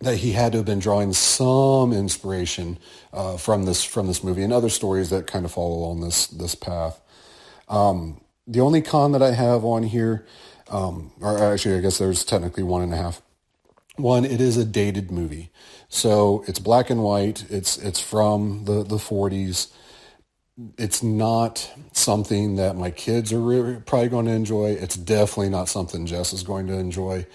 that 0.00 0.18
he 0.18 0.32
had 0.32 0.52
to 0.52 0.58
have 0.58 0.66
been 0.66 0.78
drawing 0.78 1.12
some 1.12 1.92
inspiration 1.92 2.78
uh, 3.12 3.36
from 3.36 3.64
this 3.64 3.82
from 3.82 4.06
this 4.06 4.22
movie 4.22 4.42
and 4.42 4.52
other 4.52 4.68
stories 4.68 5.10
that 5.10 5.26
kind 5.26 5.44
of 5.44 5.52
follow 5.52 5.74
along 5.74 6.00
this 6.00 6.26
this 6.28 6.54
path. 6.54 7.00
Um, 7.68 8.20
the 8.46 8.60
only 8.60 8.80
con 8.80 9.12
that 9.12 9.22
I 9.22 9.32
have 9.32 9.64
on 9.64 9.82
here, 9.82 10.24
um, 10.70 11.12
or 11.20 11.38
actually, 11.38 11.76
I 11.76 11.80
guess 11.80 11.98
there's 11.98 12.24
technically 12.24 12.62
one 12.62 12.82
and 12.82 12.94
a 12.94 12.96
half. 12.96 13.20
One, 13.96 14.24
it 14.24 14.40
is 14.40 14.56
a 14.56 14.64
dated 14.64 15.10
movie. 15.10 15.50
So 15.88 16.44
it's 16.46 16.60
black 16.60 16.88
and 16.90 17.02
white. 17.02 17.44
It's 17.50 17.76
it's 17.78 18.00
from 18.00 18.64
the 18.64 18.84
the 18.84 18.96
40s. 18.96 19.72
It's 20.76 21.02
not 21.02 21.70
something 21.92 22.56
that 22.56 22.74
my 22.74 22.90
kids 22.90 23.32
are 23.32 23.40
really, 23.40 23.76
probably 23.76 24.08
going 24.08 24.26
to 24.26 24.32
enjoy. 24.32 24.70
It's 24.70 24.96
definitely 24.96 25.50
not 25.50 25.68
something 25.68 26.04
Jess 26.04 26.32
is 26.32 26.42
going 26.42 26.66
to 26.66 26.72
enjoy. 26.74 27.26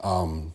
Um, 0.00 0.54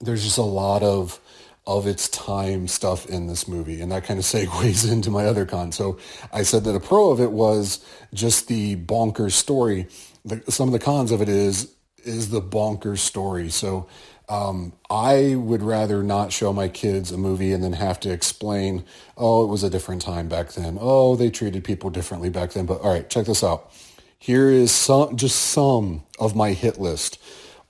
there's 0.00 0.24
just 0.24 0.38
a 0.38 0.42
lot 0.42 0.82
of 0.82 1.20
of 1.66 1.86
its 1.86 2.08
time 2.08 2.66
stuff 2.66 3.04
in 3.06 3.26
this 3.26 3.46
movie, 3.46 3.82
and 3.82 3.92
that 3.92 4.04
kind 4.04 4.18
of 4.18 4.24
segues 4.26 4.90
into 4.90 5.10
my 5.10 5.26
other 5.26 5.44
con. 5.44 5.70
So 5.72 5.98
I 6.32 6.42
said 6.42 6.64
that 6.64 6.74
a 6.74 6.80
pro 6.80 7.10
of 7.10 7.20
it 7.20 7.32
was 7.32 7.84
just 8.14 8.48
the 8.48 8.76
bonkers 8.76 9.32
story. 9.32 9.86
The, 10.24 10.42
some 10.48 10.68
of 10.68 10.72
the 10.72 10.78
cons 10.78 11.12
of 11.12 11.20
it 11.20 11.28
is 11.28 11.74
is 12.04 12.30
the 12.30 12.40
bonkers 12.40 12.98
story. 12.98 13.50
So 13.50 13.86
um, 14.28 14.72
I 14.90 15.34
would 15.36 15.62
rather 15.62 16.02
not 16.02 16.32
show 16.32 16.52
my 16.52 16.68
kids 16.68 17.10
a 17.12 17.18
movie 17.18 17.52
and 17.52 17.62
then 17.62 17.72
have 17.72 17.98
to 18.00 18.10
explain, 18.10 18.84
oh, 19.16 19.44
it 19.44 19.48
was 19.48 19.62
a 19.62 19.70
different 19.70 20.02
time 20.02 20.28
back 20.28 20.52
then. 20.52 20.78
Oh, 20.80 21.16
they 21.16 21.30
treated 21.30 21.64
people 21.64 21.90
differently 21.90 22.28
back 22.28 22.52
then. 22.52 22.66
But 22.66 22.80
all 22.80 22.92
right, 22.92 23.08
check 23.08 23.26
this 23.26 23.42
out. 23.42 23.72
Here 24.18 24.50
is 24.50 24.70
some, 24.70 25.16
just 25.16 25.36
some 25.36 26.02
of 26.18 26.36
my 26.36 26.52
hit 26.52 26.78
list 26.78 27.18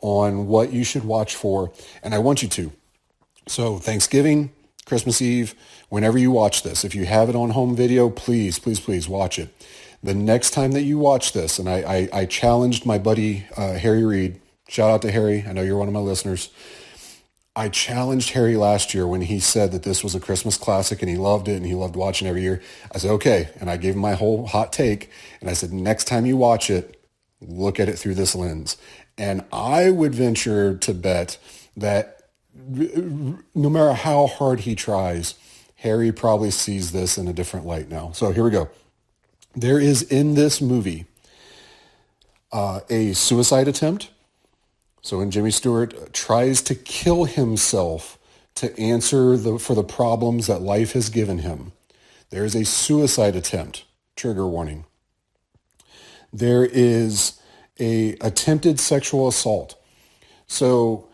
on 0.00 0.46
what 0.46 0.72
you 0.72 0.84
should 0.84 1.04
watch 1.04 1.34
for, 1.34 1.72
and 2.02 2.14
I 2.14 2.18
want 2.18 2.42
you 2.42 2.48
to. 2.48 2.72
So 3.46 3.78
Thanksgiving, 3.78 4.52
Christmas 4.84 5.20
Eve, 5.20 5.54
whenever 5.88 6.18
you 6.18 6.30
watch 6.30 6.62
this, 6.62 6.84
if 6.84 6.94
you 6.94 7.06
have 7.06 7.28
it 7.28 7.36
on 7.36 7.50
home 7.50 7.74
video, 7.74 8.10
please, 8.10 8.58
please, 8.58 8.80
please 8.80 9.08
watch 9.08 9.38
it. 9.38 9.48
The 10.02 10.14
next 10.14 10.50
time 10.50 10.72
that 10.72 10.82
you 10.82 10.98
watch 10.98 11.32
this, 11.32 11.58
and 11.58 11.68
I, 11.68 12.08
I, 12.12 12.20
I 12.20 12.26
challenged 12.26 12.86
my 12.86 12.98
buddy 12.98 13.46
uh, 13.56 13.74
Harry 13.74 14.04
Reid 14.04 14.40
Shout 14.68 14.90
out 14.90 15.02
to 15.02 15.10
Harry. 15.10 15.44
I 15.48 15.52
know 15.52 15.62
you're 15.62 15.78
one 15.78 15.88
of 15.88 15.94
my 15.94 16.00
listeners. 16.00 16.50
I 17.56 17.70
challenged 17.70 18.30
Harry 18.30 18.54
last 18.54 18.92
year 18.92 19.06
when 19.06 19.22
he 19.22 19.40
said 19.40 19.72
that 19.72 19.82
this 19.82 20.04
was 20.04 20.14
a 20.14 20.20
Christmas 20.20 20.58
classic 20.58 21.00
and 21.00 21.10
he 21.10 21.16
loved 21.16 21.48
it 21.48 21.56
and 21.56 21.64
he 21.64 21.74
loved 21.74 21.96
watching 21.96 22.28
every 22.28 22.42
year. 22.42 22.62
I 22.94 22.98
said, 22.98 23.10
okay. 23.12 23.48
And 23.58 23.70
I 23.70 23.78
gave 23.78 23.94
him 23.94 24.00
my 24.00 24.12
whole 24.12 24.46
hot 24.46 24.72
take. 24.72 25.10
And 25.40 25.48
I 25.48 25.54
said, 25.54 25.72
next 25.72 26.04
time 26.04 26.26
you 26.26 26.36
watch 26.36 26.68
it, 26.68 27.02
look 27.40 27.80
at 27.80 27.88
it 27.88 27.98
through 27.98 28.14
this 28.14 28.34
lens. 28.34 28.76
And 29.18 29.44
I 29.52 29.90
would 29.90 30.14
venture 30.14 30.76
to 30.78 30.94
bet 30.94 31.38
that 31.76 32.22
no 32.56 33.68
matter 33.70 33.92
how 33.92 34.26
hard 34.26 34.60
he 34.60 34.75
tries, 34.75 35.34
Harry 35.76 36.12
probably 36.12 36.50
sees 36.50 36.92
this 36.92 37.18
in 37.18 37.28
a 37.28 37.32
different 37.32 37.66
light 37.66 37.88
now. 37.88 38.12
So 38.12 38.30
here 38.32 38.44
we 38.44 38.50
go. 38.50 38.70
There 39.54 39.80
is 39.80 40.02
in 40.02 40.34
this 40.34 40.60
movie 40.60 41.06
uh, 42.52 42.80
a 42.88 43.12
suicide 43.12 43.68
attempt 43.68 44.10
so 45.02 45.18
when 45.18 45.30
Jimmy 45.30 45.50
Stewart 45.50 46.12
tries 46.12 46.60
to 46.62 46.75
kill 46.75 47.25
himself 47.25 48.18
to 48.56 48.78
answer 48.78 49.37
the, 49.38 49.58
for 49.58 49.75
the 49.75 49.84
problems 49.84 50.48
that 50.48 50.60
life 50.60 50.92
has 50.92 51.08
given 51.08 51.38
him, 51.38 51.72
there 52.30 52.44
is 52.44 52.54
a 52.54 52.64
suicide 52.64 53.37
attempt. 53.37 53.84
Trigger 54.16 54.46
warning. 54.46 54.84
There 56.30 56.64
is 56.64 57.38
a 57.80 58.16
attempted 58.20 58.80
sexual 58.80 59.28
assault. 59.28 59.80
So 60.47 61.08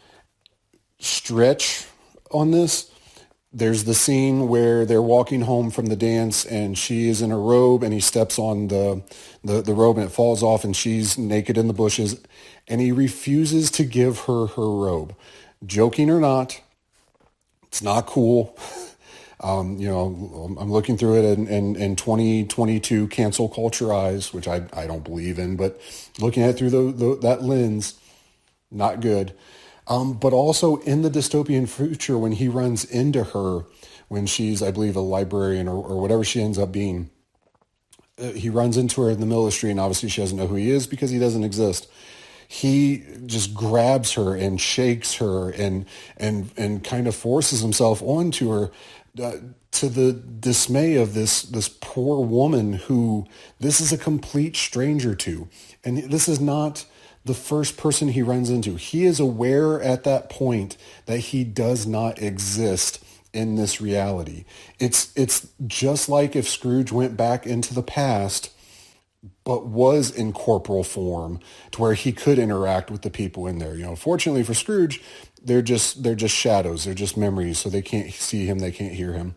stretch 0.99 1.87
on 2.30 2.50
this. 2.50 2.90
There's 3.52 3.85
the 3.85 3.94
scene 3.94 4.49
where 4.49 4.85
they're 4.85 5.02
walking 5.02 5.42
home 5.42 5.71
from 5.71 5.87
the 5.87 5.97
dance 5.97 6.44
and 6.44 6.76
she 6.76 7.09
is 7.09 7.23
in 7.23 7.30
a 7.30 7.38
robe 7.38 7.85
and 7.85 7.92
he 7.92 8.00
steps 8.00 8.37
on 8.38 8.66
the, 8.68 9.02
the, 9.44 9.62
the 9.62 9.75
robe 9.75 9.97
and 9.97 10.06
it 10.06 10.12
falls 10.12 10.42
off 10.42 10.64
and 10.64 10.75
she's 10.75 11.16
naked 11.16 11.56
in 11.56 11.68
the 11.68 11.73
bushes 11.75 12.21
and 12.66 12.80
he 12.80 12.90
refuses 12.90 13.71
to 13.73 13.85
give 13.85 14.21
her 14.21 14.47
her 14.47 14.68
robe. 14.71 15.14
Joking 15.64 16.11
or 16.11 16.18
not, 16.18 16.61
it's 17.64 17.83
not 17.83 18.06
cool. 18.06 18.59
Um, 19.40 19.78
you 19.78 19.88
know, 19.88 20.56
I'm 20.58 20.70
looking 20.70 20.96
through 20.96 21.18
it 21.18 21.38
in, 21.38 21.46
in, 21.48 21.76
in, 21.76 21.96
2022 21.96 23.08
cancel 23.08 23.48
culture 23.48 23.92
eyes, 23.92 24.32
which 24.32 24.46
I, 24.46 24.62
I 24.72 24.86
don't 24.86 25.02
believe 25.02 25.38
in, 25.38 25.56
but 25.56 25.80
looking 26.20 26.42
at 26.44 26.50
it 26.50 26.56
through 26.56 26.70
the, 26.70 26.92
the, 26.92 27.18
that 27.22 27.42
lens, 27.42 27.98
not 28.70 29.00
good. 29.00 29.34
Um, 29.88 30.14
but 30.14 30.32
also 30.32 30.76
in 30.82 31.02
the 31.02 31.10
dystopian 31.10 31.68
future, 31.68 32.16
when 32.16 32.32
he 32.32 32.48
runs 32.48 32.84
into 32.84 33.24
her, 33.24 33.64
when 34.08 34.26
she's, 34.26 34.62
I 34.62 34.70
believe, 34.70 34.96
a 34.96 35.00
librarian 35.00 35.68
or, 35.68 35.84
or 35.84 36.00
whatever 36.00 36.24
she 36.24 36.40
ends 36.40 36.58
up 36.58 36.70
being, 36.70 37.10
uh, 38.18 38.30
he 38.32 38.48
runs 38.48 38.76
into 38.76 39.02
her 39.02 39.10
in 39.10 39.20
the 39.20 39.26
middle 39.26 39.44
of 39.44 39.48
the 39.48 39.56
street, 39.56 39.72
and 39.72 39.80
obviously 39.80 40.08
she 40.08 40.20
doesn't 40.20 40.38
know 40.38 40.46
who 40.46 40.54
he 40.54 40.70
is 40.70 40.86
because 40.86 41.10
he 41.10 41.18
doesn't 41.18 41.44
exist 41.44 41.88
he 42.46 43.02
just 43.26 43.54
grabs 43.54 44.12
her 44.12 44.36
and 44.36 44.60
shakes 44.60 45.14
her 45.14 45.50
and 45.50 45.86
and 46.16 46.50
and 46.56 46.84
kind 46.84 47.06
of 47.06 47.14
forces 47.14 47.60
himself 47.60 48.02
onto 48.02 48.50
her 48.50 48.70
uh, 49.21 49.37
to 49.73 49.88
the 49.88 50.12
dismay 50.12 50.97
of 50.97 51.14
this 51.14 51.42
this 51.42 51.68
poor 51.68 52.25
woman 52.25 52.75
who 52.75 53.26
this 53.61 53.80
is 53.80 53.92
a 53.92 53.99
complete 53.99 54.56
stranger 54.56 55.14
to. 55.14 55.49
And 55.85 55.99
this 55.99 56.28
is 56.28 56.40
not 56.40 56.85
the 57.25 57.35
first 57.35 57.76
person 57.76 58.09
he 58.09 58.23
runs 58.23 58.50
into. 58.50 58.76
He 58.76 59.04
is 59.04 59.21
aware 59.21 59.80
at 59.80 60.04
that 60.04 60.28
point 60.28 60.76
that 61.06 61.18
he 61.18 61.44
does 61.44 61.87
not 61.87 62.21
exist 62.21 63.02
in 63.33 63.56
this 63.56 63.80
reality. 63.80 64.44
It's 64.78 65.12
it's 65.16 65.49
just 65.66 66.09
like 66.09 66.37
if 66.37 66.49
Scrooge 66.49 66.92
went 66.92 67.16
back 67.16 67.47
into 67.47 67.75
the 67.75 67.83
past 67.83 68.50
but 69.44 69.66
was 69.66 70.11
in 70.11 70.33
corporal 70.33 70.85
form 70.85 71.40
to 71.71 71.80
where 71.80 71.94
he 71.94 72.12
could 72.12 72.38
interact 72.38 72.90
with 72.90 73.02
the 73.02 73.11
people 73.11 73.47
in 73.47 73.59
there. 73.59 73.75
You 73.75 73.85
know, 73.85 73.97
fortunately 73.97 74.42
for 74.42 74.54
Scrooge, 74.54 75.02
they're 75.44 75.62
just 75.62 76.02
they're 76.02 76.14
just 76.14 76.34
shadows, 76.34 76.84
they're 76.84 76.94
just 76.94 77.16
memories, 77.16 77.58
so 77.58 77.68
they 77.68 77.82
can't 77.82 78.12
see 78.12 78.46
him, 78.46 78.58
they 78.58 78.72
can't 78.72 78.94
hear 78.94 79.12
him. 79.12 79.34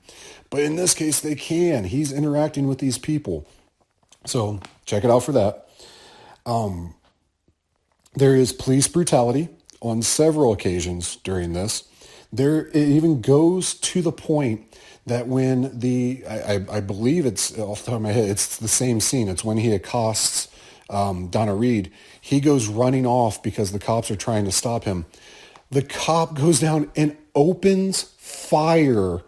But 0.50 0.62
in 0.62 0.76
this 0.76 0.94
case, 0.94 1.20
they 1.20 1.36
can. 1.36 1.84
He's 1.86 2.12
interacting 2.12 2.68
with 2.68 2.80
these 2.80 2.98
people. 2.98 3.48
So 4.26 4.60
check 4.86 5.04
it 5.04 5.12
out 5.12 5.24
for 5.24 5.34
that. 5.34 5.70
Um, 6.46 6.96
there 8.16 8.36
is 8.36 8.54
police 8.54 8.88
brutality 8.88 9.50
on 9.82 10.02
several 10.02 10.54
occasions 10.54 11.18
during 11.18 11.54
this. 11.54 11.84
There 12.32 12.68
it 12.68 12.76
even 12.76 13.22
goes 13.22 13.74
to 13.76 14.02
the 14.02 14.12
point 14.12 14.78
that 15.06 15.28
when 15.28 15.78
the 15.80 16.24
I, 16.30 16.66
I, 16.70 16.80
believe 16.82 17.26
it's 17.26 17.58
off 17.58 17.86
the 17.86 17.92
top 17.92 17.96
of 17.96 18.02
my 18.02 18.12
head, 18.12 18.30
it's 18.30 18.58
the 18.58 18.68
same 18.68 19.00
scene. 19.00 19.30
It's 19.30 19.44
when 19.44 19.58
he 19.58 19.72
accosts 19.72 20.50
um, 20.90 21.28
Donna 21.28 21.56
Reed. 21.56 21.92
He 22.20 22.42
goes 22.42 22.68
running 22.68 23.06
off 23.06 23.42
because 23.42 23.72
the 23.72 23.80
cops 23.80 24.12
are 24.12 24.18
trying 24.18 24.46
to 24.46 24.52
stop 24.52 24.84
him. 24.84 25.06
The 25.70 25.82
cop 25.82 26.36
goes 26.36 26.60
down 26.60 26.92
and 26.96 27.18
opens 27.36 28.04
fire 28.18 29.22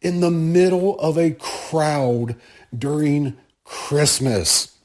in 0.00 0.20
the 0.20 0.30
middle 0.30 0.98
of 0.98 1.16
a 1.16 1.32
crowd 1.32 2.36
during 2.76 3.36
Christmas. 3.64 4.76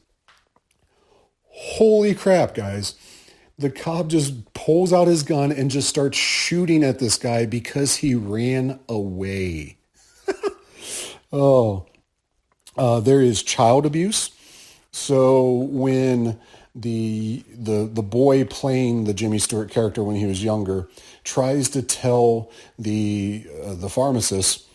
Holy 1.43 2.15
crap, 2.15 2.53
guys. 2.53 2.95
The 3.57 3.69
cop 3.69 4.07
just 4.07 4.53
pulls 4.53 4.93
out 4.93 5.07
his 5.07 5.23
gun 5.23 5.51
and 5.51 5.69
just 5.69 5.89
starts 5.89 6.17
shooting 6.17 6.83
at 6.83 6.99
this 6.99 7.17
guy 7.17 7.45
because 7.45 7.97
he 7.97 8.15
ran 8.15 8.79
away. 8.87 9.77
Oh, 11.31 11.85
uh, 12.75 12.99
there 13.01 13.21
is 13.21 13.43
child 13.43 13.85
abuse. 13.85 14.31
So 14.91 15.51
when 15.51 16.39
the 16.75 17.43
the 17.53 17.89
the 17.91 18.03
boy 18.03 18.45
playing 18.45 19.05
the 19.05 19.13
Jimmy 19.13 19.39
Stewart 19.39 19.71
character 19.71 20.03
when 20.03 20.15
he 20.15 20.25
was 20.25 20.43
younger 20.43 20.87
tries 21.23 21.69
to 21.69 21.81
tell 21.81 22.51
the 22.77 23.45
uh, 23.63 23.73
the 23.73 23.89
pharmacist 23.89 24.67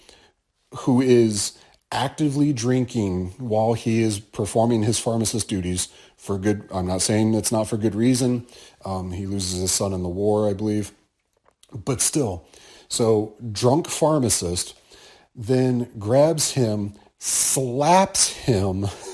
who 0.79 1.01
is 1.01 1.57
actively 1.93 2.53
drinking 2.53 3.29
while 3.39 3.75
he 3.75 4.03
is 4.03 4.19
performing 4.19 4.83
his 4.83 4.99
pharmacist 4.99 5.49
duties 5.49 5.89
for 6.17 6.39
good. 6.39 6.69
I'm 6.73 6.87
not 6.87 7.03
saying 7.03 7.35
it's 7.35 7.53
not 7.53 7.69
for 7.69 7.77
good 7.77 7.95
reason. 7.95 8.47
Um, 8.85 9.13
he 9.13 9.27
loses 9.27 9.61
his 9.61 9.73
son 9.73 9.93
in 9.93 10.03
the 10.03 10.09
war, 10.09 10.49
I 10.49 10.55
believe, 10.55 10.93
but 11.73 12.01
still. 12.01 12.47
So 12.89 13.37
drunk 13.53 13.89
pharmacist 13.89 14.79
then 15.35 15.91
grabs 15.99 16.53
him, 16.53 16.95
slaps 17.19 18.33
him. 18.33 18.87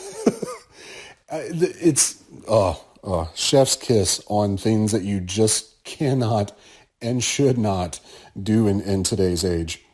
it's 1.30 2.22
oh, 2.48 2.84
oh, 3.04 3.30
chef's 3.34 3.76
kiss 3.76 4.22
on 4.28 4.56
things 4.56 4.92
that 4.92 5.02
you 5.02 5.20
just 5.20 5.82
cannot 5.84 6.56
and 7.00 7.22
should 7.22 7.58
not 7.58 8.00
do 8.40 8.66
in, 8.66 8.80
in 8.82 9.02
today's 9.02 9.44
age. 9.44 9.84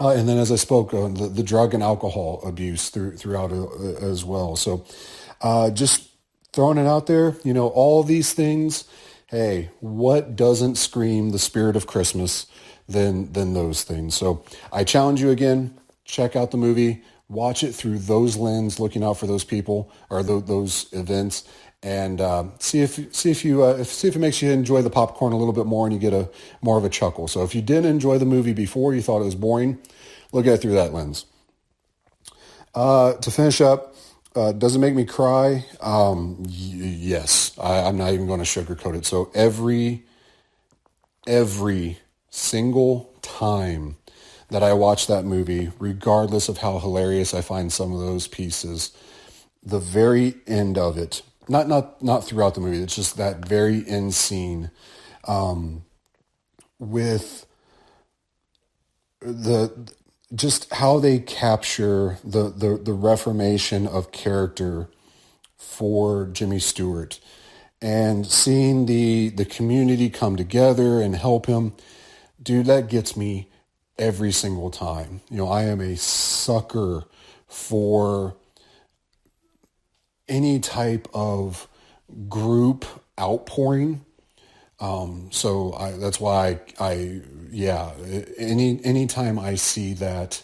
Uh, 0.00 0.10
and 0.10 0.28
then, 0.28 0.38
as 0.38 0.52
I 0.52 0.56
spoke, 0.56 0.94
uh, 0.94 1.08
the, 1.08 1.28
the 1.28 1.42
drug 1.42 1.74
and 1.74 1.82
alcohol 1.82 2.40
abuse 2.44 2.88
through, 2.90 3.16
throughout 3.16 3.52
uh, 3.52 3.94
as 4.00 4.24
well. 4.24 4.54
So, 4.54 4.84
uh, 5.40 5.70
just 5.70 6.08
throwing 6.52 6.78
it 6.78 6.86
out 6.86 7.06
there, 7.06 7.36
you 7.42 7.52
know, 7.52 7.68
all 7.68 8.04
these 8.04 8.32
things. 8.32 8.84
Hey, 9.26 9.70
what 9.80 10.36
doesn't 10.36 10.76
scream 10.76 11.30
the 11.30 11.38
spirit 11.38 11.74
of 11.74 11.86
Christmas 11.86 12.46
than 12.88 13.32
than 13.32 13.54
those 13.54 13.82
things? 13.82 14.14
So, 14.14 14.44
I 14.72 14.84
challenge 14.84 15.20
you 15.20 15.30
again. 15.30 15.76
Check 16.04 16.36
out 16.36 16.52
the 16.52 16.56
movie. 16.56 17.02
Watch 17.28 17.62
it 17.62 17.74
through 17.74 17.98
those 17.98 18.36
lens, 18.36 18.80
looking 18.80 19.04
out 19.04 19.18
for 19.18 19.26
those 19.26 19.44
people 19.44 19.92
or 20.08 20.22
th- 20.22 20.46
those 20.46 20.86
events, 20.92 21.44
and 21.82 22.20
uh, 22.20 22.44
see 22.58 22.80
if 22.80 23.14
see 23.14 23.30
if 23.30 23.44
you 23.44 23.64
uh, 23.64 23.74
if, 23.74 23.88
see 23.88 24.08
if 24.08 24.16
it 24.16 24.18
makes 24.18 24.40
you 24.40 24.50
enjoy 24.50 24.80
the 24.80 24.90
popcorn 24.90 25.32
a 25.34 25.36
little 25.36 25.52
bit 25.52 25.66
more 25.66 25.86
and 25.86 25.94
you 25.94 26.00
get 26.00 26.14
a 26.14 26.30
more 26.62 26.78
of 26.78 26.84
a 26.84 26.88
chuckle. 26.88 27.28
So 27.28 27.42
if 27.42 27.54
you 27.54 27.60
didn't 27.60 27.90
enjoy 27.90 28.18
the 28.18 28.24
movie 28.24 28.54
before, 28.54 28.94
you 28.94 29.02
thought 29.02 29.20
it 29.20 29.26
was 29.26 29.34
boring, 29.34 29.78
look 30.32 30.46
at 30.46 30.54
it 30.54 30.62
through 30.62 30.72
that 30.72 30.94
lens. 30.94 31.26
Uh, 32.74 33.14
to 33.14 33.30
finish 33.30 33.60
up, 33.60 33.94
uh, 34.34 34.52
does 34.52 34.76
it 34.76 34.78
make 34.78 34.94
me 34.94 35.04
cry? 35.04 35.64
Um, 35.80 36.42
y- 36.44 36.50
yes, 36.50 37.52
I, 37.60 37.80
I'm 37.80 37.98
not 37.98 38.12
even 38.12 38.26
going 38.26 38.40
to 38.40 38.46
sugarcoat 38.46 38.96
it. 38.96 39.04
So 39.04 39.30
every 39.34 40.04
every 41.26 41.98
single 42.30 43.12
time 43.20 43.96
that 44.50 44.62
I 44.62 44.72
watch 44.72 45.06
that 45.06 45.24
movie, 45.24 45.70
regardless 45.78 46.48
of 46.48 46.58
how 46.58 46.78
hilarious 46.78 47.34
I 47.34 47.42
find 47.42 47.72
some 47.72 47.92
of 47.92 48.00
those 48.00 48.26
pieces, 48.28 48.92
the 49.62 49.80
very 49.80 50.36
end 50.46 50.78
of 50.78 50.98
it 50.98 51.22
not 51.48 51.68
not 51.68 52.02
not 52.02 52.24
throughout 52.24 52.54
the 52.54 52.60
movie. 52.60 52.82
It's 52.82 52.94
just 52.94 53.16
that 53.16 53.46
very 53.46 53.86
end 53.88 54.14
scene 54.14 54.70
um, 55.26 55.84
with 56.78 57.46
the 59.20 59.90
just 60.34 60.72
how 60.74 60.98
they 60.98 61.18
capture 61.18 62.18
the, 62.22 62.50
the 62.50 62.76
the 62.76 62.92
reformation 62.92 63.86
of 63.86 64.12
character 64.12 64.88
for 65.56 66.26
Jimmy 66.26 66.58
Stewart 66.58 67.18
and 67.80 68.26
seeing 68.26 68.86
the 68.86 69.30
the 69.30 69.44
community 69.44 70.10
come 70.10 70.36
together 70.36 71.00
and 71.00 71.16
help 71.16 71.46
him 71.46 71.74
dude 72.42 72.66
that 72.66 72.88
gets 72.88 73.16
me 73.16 73.48
every 73.98 74.32
single 74.32 74.70
time 74.70 75.20
you 75.30 75.36
know 75.36 75.48
i 75.48 75.64
am 75.64 75.80
a 75.80 75.96
sucker 75.96 77.04
for 77.46 78.36
any 80.28 80.60
type 80.60 81.08
of 81.14 81.66
group 82.28 82.84
outpouring. 83.18 84.04
Um, 84.80 85.28
so 85.32 85.72
I, 85.74 85.92
that's 85.92 86.20
why 86.20 86.60
I, 86.78 86.92
I, 86.92 87.20
yeah, 87.50 87.92
any 88.36 88.80
anytime 88.84 89.38
I 89.38 89.56
see 89.56 89.94
that 89.94 90.42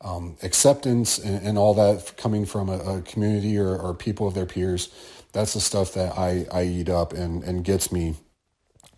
um, 0.00 0.36
acceptance 0.42 1.18
and, 1.18 1.46
and, 1.46 1.58
all 1.58 1.74
that 1.74 2.16
coming 2.16 2.46
from 2.46 2.68
a, 2.68 2.78
a 2.78 3.02
community 3.02 3.56
or, 3.56 3.76
or, 3.76 3.94
people 3.94 4.26
of 4.26 4.34
their 4.34 4.44
peers, 4.44 4.88
that's 5.32 5.54
the 5.54 5.60
stuff 5.60 5.94
that 5.94 6.18
I, 6.18 6.46
I 6.52 6.64
eat 6.64 6.88
up 6.88 7.12
and, 7.12 7.42
and 7.44 7.64
gets 7.64 7.90
me 7.90 8.16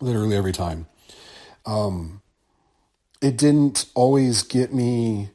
literally 0.01 0.35
every 0.35 0.51
time. 0.51 0.87
Um, 1.65 2.21
it 3.21 3.37
didn't 3.37 3.85
always 3.95 4.43
get 4.43 4.73
me 4.73 5.29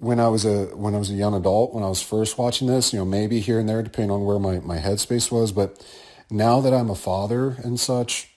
when 0.00 0.18
I 0.18 0.28
was 0.28 0.44
a 0.44 0.64
when 0.76 0.94
I 0.94 0.98
was 0.98 1.10
a 1.10 1.14
young 1.14 1.34
adult, 1.34 1.74
when 1.74 1.84
I 1.84 1.88
was 1.88 2.02
first 2.02 2.38
watching 2.38 2.66
this, 2.68 2.92
you 2.92 2.98
know, 2.98 3.04
maybe 3.04 3.40
here 3.40 3.58
and 3.60 3.68
there, 3.68 3.82
depending 3.82 4.10
on 4.10 4.24
where 4.24 4.38
my, 4.38 4.58
my 4.60 4.78
headspace 4.78 5.30
was. 5.30 5.52
But 5.52 5.84
now 6.30 6.60
that 6.60 6.72
I'm 6.72 6.90
a 6.90 6.94
father 6.94 7.56
and 7.62 7.78
such, 7.78 8.30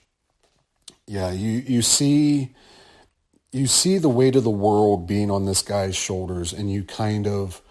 yeah, 1.06 1.32
you 1.32 1.62
you 1.66 1.82
see 1.82 2.54
you 3.50 3.66
see 3.66 3.98
the 3.98 4.08
weight 4.08 4.36
of 4.36 4.44
the 4.44 4.50
world 4.50 5.06
being 5.06 5.30
on 5.30 5.46
this 5.46 5.62
guy's 5.62 5.96
shoulders, 5.96 6.52
and 6.52 6.70
you 6.70 6.82
kind 6.84 7.26
of, 7.26 7.62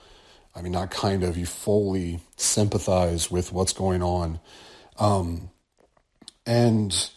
I 0.55 0.61
mean, 0.61 0.71
not 0.71 0.91
kind 0.91 1.23
of, 1.23 1.37
you 1.37 1.45
fully 1.45 2.21
sympathize 2.37 3.29
with 3.29 3.51
what's 3.51 3.73
going 3.73 4.01
on, 4.01 4.39
um, 4.97 5.49
and 6.45 7.09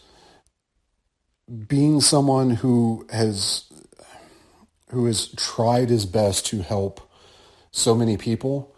being 1.67 2.01
someone 2.01 2.49
who 2.49 3.07
has 3.09 3.66
who 4.89 5.05
has 5.05 5.29
tried 5.29 5.89
his 5.89 6.05
best 6.05 6.45
to 6.47 6.61
help 6.61 7.01
so 7.71 7.95
many 7.95 8.17
people. 8.17 8.75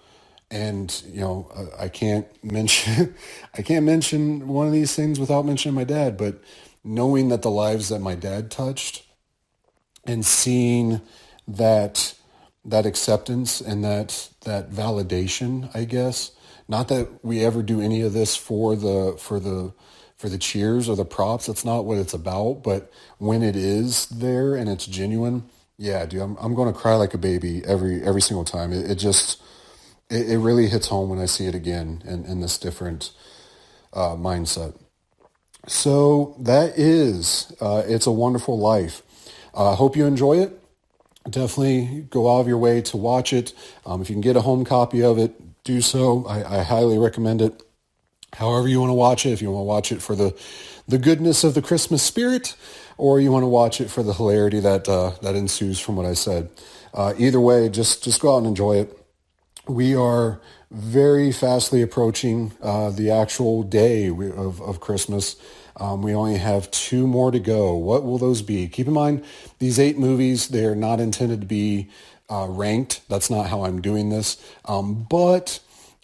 And 0.52 1.04
you 1.08 1.22
know, 1.22 1.52
uh, 1.56 1.84
I 1.84 1.90
can't 1.90 2.28
mention 2.44 3.16
I 3.58 3.62
can't 3.64 3.86
mention 3.86 4.48
one 4.48 4.68
of 4.68 4.74
these 4.74 4.96
things 4.96 5.20
without 5.20 5.46
mentioning 5.46 5.76
my 5.76 5.86
dad. 5.86 6.18
But 6.18 6.42
knowing 6.84 7.30
that 7.30 7.44
the 7.44 7.52
lives 7.52 7.90
that 7.90 8.00
my 8.00 8.16
dad 8.16 8.52
touched, 8.52 9.04
and 10.06 10.26
seeing 10.26 11.02
that 11.48 12.16
that 12.66 12.86
acceptance 12.86 13.62
and 13.62 13.84
that 13.84 14.30
that 14.46 14.72
validation, 14.72 15.70
I 15.76 15.86
guess. 15.86 16.32
Not 16.68 16.88
that 16.90 17.10
we 17.24 17.44
ever 17.46 17.64
do 17.64 17.82
any 17.82 18.02
of 18.02 18.14
this 18.14 18.36
for 18.36 18.76
the 18.76 19.18
for 19.20 19.40
the 19.40 19.74
for 20.18 20.30
the 20.30 20.38
cheers 20.38 20.90
or 20.90 20.96
the 20.96 21.06
props. 21.06 21.48
That's 21.48 21.66
not 21.66 21.86
what 21.86 21.98
it's 21.98 22.14
about. 22.14 22.64
But 22.64 22.92
when 23.18 23.44
it 23.44 23.56
is 23.56 24.08
there 24.08 24.56
and 24.56 24.70
it's 24.70 24.86
genuine, 24.86 25.50
yeah, 25.80 26.06
dude, 26.06 26.22
I'm 26.22 26.36
I'm 26.42 26.54
going 26.56 26.72
to 26.72 26.78
cry 26.78 26.96
like 26.96 27.14
a 27.14 27.18
baby 27.18 27.64
every 27.66 28.04
every 28.04 28.22
single 28.22 28.44
time. 28.44 28.74
It, 28.74 28.92
it 28.92 28.96
just 28.96 29.42
it, 30.10 30.30
it, 30.30 30.38
really 30.38 30.68
hits 30.68 30.88
home 30.88 31.10
when 31.10 31.20
I 31.20 31.26
see 31.26 31.46
it 31.46 31.56
again 31.56 32.04
in, 32.06 32.26
in 32.26 32.42
this 32.42 32.58
different 32.58 33.12
uh, 33.94 34.16
mindset. 34.16 34.78
So 35.68 36.36
that 36.40 36.78
is 36.78 37.56
uh, 37.62 37.84
it's 37.88 38.06
a 38.06 38.12
wonderful 38.12 38.60
life. 38.60 39.02
I 39.56 39.68
uh, 39.68 39.76
hope 39.76 39.96
you 39.96 40.06
enjoy 40.06 40.40
it. 40.40 40.62
Definitely 41.30 42.08
go 42.10 42.30
out 42.30 42.42
of 42.42 42.48
your 42.50 42.58
way 42.58 42.82
to 42.82 42.98
watch 42.98 43.32
it. 43.32 43.54
Um, 43.86 44.02
if 44.02 44.10
you 44.10 44.16
can 44.16 44.22
get 44.22 44.36
a 44.36 44.42
home 44.42 44.66
copy 44.66 45.02
of 45.02 45.18
it, 45.18 45.64
do 45.64 45.80
so. 45.80 46.26
I, 46.26 46.60
I 46.60 46.64
highly 46.64 46.98
recommend 46.98 47.42
it. 47.42 47.64
However 48.34 48.68
you 48.68 48.82
want 48.82 48.90
to 48.90 48.96
watch 48.96 49.26
it, 49.26 49.32
if 49.32 49.42
you 49.42 49.50
want 49.50 49.62
to 49.62 49.68
watch 49.68 49.92
it 49.94 50.02
for 50.02 50.14
the 50.14 50.38
the 50.90 50.98
goodness 50.98 51.46
of 51.46 51.54
the 51.54 51.62
Christmas 51.62 52.04
spirit, 52.04 52.56
or 53.00 53.20
you 53.20 53.32
want 53.32 53.44
to 53.44 53.48
watch 53.48 53.80
it 53.80 53.90
for 53.90 54.04
the 54.04 54.14
hilarity 54.14 54.60
that 54.60 54.88
uh, 54.88 55.12
that 55.22 55.36
ensues 55.36 55.80
from 55.80 55.96
what 55.96 56.06
I 56.06 56.14
said. 56.14 56.50
Uh, 56.94 57.14
either 57.18 57.40
way, 57.40 57.70
just 57.70 58.04
just 58.04 58.22
go 58.22 58.36
out 58.36 58.40
and 58.40 58.48
enjoy 58.48 58.78
it. 58.78 58.96
We 59.68 59.96
are 59.96 60.42
very 60.70 61.32
fastly 61.32 61.82
approaching 61.82 62.52
uh, 62.62 62.90
the 62.92 63.10
actual 63.10 63.64
day 63.64 64.08
of, 64.08 64.62
of 64.62 64.80
Christmas. 64.80 65.36
Um, 65.78 66.02
we 66.02 66.14
only 66.14 66.38
have 66.38 66.70
two 66.72 67.08
more 67.08 67.32
to 67.32 67.40
go. 67.40 67.76
What 67.76 68.04
will 68.04 68.18
those 68.18 68.42
be? 68.42 68.68
Keep 68.68 68.88
in 68.88 68.94
mind, 68.94 69.24
these 69.60 69.80
eight 69.80 69.98
movies, 69.98 70.50
they 70.50 70.66
are 70.66 70.76
not 70.76 71.00
intended 71.00 71.42
to 71.42 71.48
be 71.48 71.90
uh, 72.30 72.48
ranked. 72.50 73.02
That's 73.08 73.30
not 73.30 73.48
how 73.48 73.64
I'm 73.64 73.82
doing 73.82 74.10
this. 74.10 74.38
Um, 74.66 75.08
but 75.10 75.60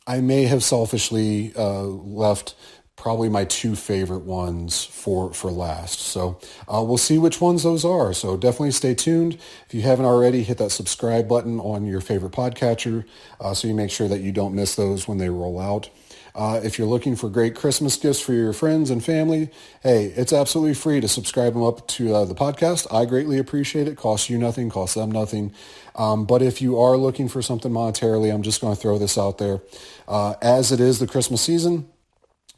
I 0.08 0.22
may 0.22 0.44
have 0.46 0.64
selfishly 0.64 1.52
uh, 1.56 1.82
left 1.84 2.56
probably 2.96 3.30
my 3.30 3.46
two 3.46 3.76
favorite 3.76 4.24
ones 4.24 4.84
for 4.84 5.34
for 5.34 5.52
last. 5.52 6.00
So 6.00 6.40
uh, 6.68 6.82
we'll 6.84 6.98
see 6.98 7.18
which 7.18 7.42
ones 7.42 7.64
those 7.64 7.86
are. 7.86 8.14
So 8.14 8.38
definitely 8.38 8.72
stay 8.72 8.96
tuned. 8.96 9.38
If 9.68 9.74
you 9.74 9.82
haven't 9.82 10.06
already, 10.06 10.44
hit 10.44 10.58
that 10.58 10.72
subscribe 10.72 11.28
button 11.28 11.60
on 11.60 11.86
your 11.86 12.02
favorite 12.02 12.32
podcatcher 12.32 13.06
uh, 13.40 13.54
so 13.54 13.68
you 13.68 13.74
make 13.74 13.92
sure 13.92 14.08
that 14.08 14.22
you 14.22 14.32
don't 14.32 14.56
miss 14.56 14.76
those 14.76 15.08
when 15.08 15.18
they 15.18 15.30
roll 15.30 15.60
out. 15.60 15.90
Uh, 16.36 16.60
if 16.66 16.78
you're 16.78 16.88
looking 16.88 17.16
for 17.16 17.30
great 17.30 17.56
Christmas 17.56 17.96
gifts 17.96 18.20
for 18.20 18.34
your 18.34 18.52
friends 18.52 18.90
and 18.90 19.04
family, 19.04 19.50
hey, 19.82 20.08
it's 20.18 20.34
absolutely 20.34 20.74
free 20.74 21.00
to 21.00 21.08
subscribe 21.08 21.54
them 21.54 21.64
up 21.64 21.88
to 21.88 22.14
uh, 22.14 22.26
the 22.26 22.36
podcast. 22.36 22.94
I 22.94 23.06
greatly 23.06 23.38
appreciate 23.38 23.88
it. 23.88 23.96
Costs 23.96 24.30
you 24.30 24.38
nothing, 24.38 24.70
costs 24.70 24.96
them 24.96 25.10
nothing. 25.10 25.54
Um, 25.96 26.26
but 26.26 26.42
if 26.42 26.62
you 26.62 26.78
are 26.78 26.98
looking 26.98 27.30
for 27.30 27.42
something 27.42 27.72
monetarily, 27.72 28.34
I'm 28.34 28.42
just 28.42 28.60
going 28.60 28.76
to 28.76 28.80
throw 28.80 28.98
this 28.98 29.18
out 29.18 29.38
there. 29.38 29.62
Uh, 30.10 30.36
as 30.42 30.74
it 30.74 30.82
is 30.82 31.00
the 31.00 31.08
Christmas 31.08 31.42
season, 31.42 31.88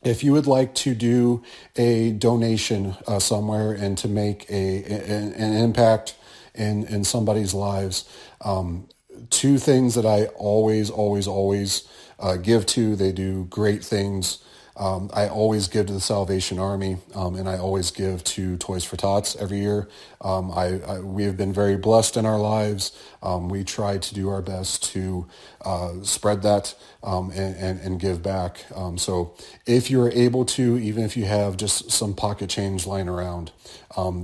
if 0.07 0.23
you 0.23 0.33
would 0.33 0.47
like 0.47 0.73
to 0.75 0.95
do 0.95 1.43
a 1.75 2.11
donation 2.11 2.95
uh, 3.07 3.19
somewhere 3.19 3.73
and 3.73 3.97
to 3.99 4.07
make 4.07 4.49
a, 4.49 4.83
a, 4.83 5.13
an 5.37 5.53
impact 5.53 6.15
in, 6.55 6.85
in 6.85 7.03
somebody's 7.03 7.53
lives, 7.53 8.09
um, 8.41 8.87
two 9.29 9.57
things 9.57 9.95
that 9.95 10.05
I 10.05 10.25
always, 10.35 10.89
always, 10.89 11.27
always 11.27 11.87
uh, 12.19 12.37
give 12.37 12.65
to. 12.67 12.95
They 12.95 13.11
do 13.11 13.45
great 13.45 13.83
things. 13.83 14.39
Um, 14.77 15.09
I 15.11 15.27
always 15.27 15.67
give 15.67 15.87
to 15.87 15.93
the 15.93 15.99
Salvation 15.99 16.59
Army, 16.59 16.97
um, 17.15 17.35
and 17.35 17.49
I 17.49 17.57
always 17.57 17.89
give 17.89 18.23
to 18.25 18.57
Toys 18.57 18.83
for 18.83 18.95
Tots 18.95 19.35
every 19.35 19.59
year. 19.59 19.89
Um, 20.21 20.51
I, 20.51 20.79
I, 20.87 20.99
we 20.99 21.23
have 21.23 21.35
been 21.35 21.51
very 21.51 21.77
blessed 21.77 22.15
in 22.15 22.25
our 22.27 22.37
lives. 22.37 22.95
Um, 23.23 23.49
we 23.49 23.63
try 23.63 23.97
to 23.97 24.13
do 24.13 24.29
our 24.29 24.43
best 24.43 24.83
to 24.93 25.27
uh, 25.65 25.93
spread 26.03 26.43
that 26.43 26.75
um, 27.03 27.31
and, 27.31 27.55
and, 27.55 27.79
and, 27.79 27.99
give 27.99 28.21
back. 28.21 28.65
Um, 28.75 28.97
so 28.97 29.35
if 29.65 29.89
you're 29.89 30.11
able 30.11 30.45
to, 30.45 30.77
even 30.77 31.03
if 31.03 31.17
you 31.17 31.25
have 31.25 31.57
just 31.57 31.91
some 31.91 32.13
pocket 32.13 32.49
change 32.49 32.85
lying 32.85 33.09
around, 33.09 33.51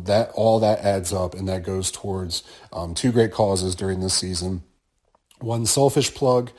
that 0.05 0.31
all 0.35 0.59
that 0.59 0.79
adds 0.79 1.11
up, 1.11 1.33
and 1.33 1.47
that 1.47 1.63
goes 1.63 1.89
towards 1.91 2.43
two 2.93 3.11
great 3.11 3.31
causes 3.31 3.73
during 3.73 3.99
this 3.99 4.13
season. 4.13 4.61
One 5.43 5.65
selfish 5.65 6.13
plug, 6.13 6.51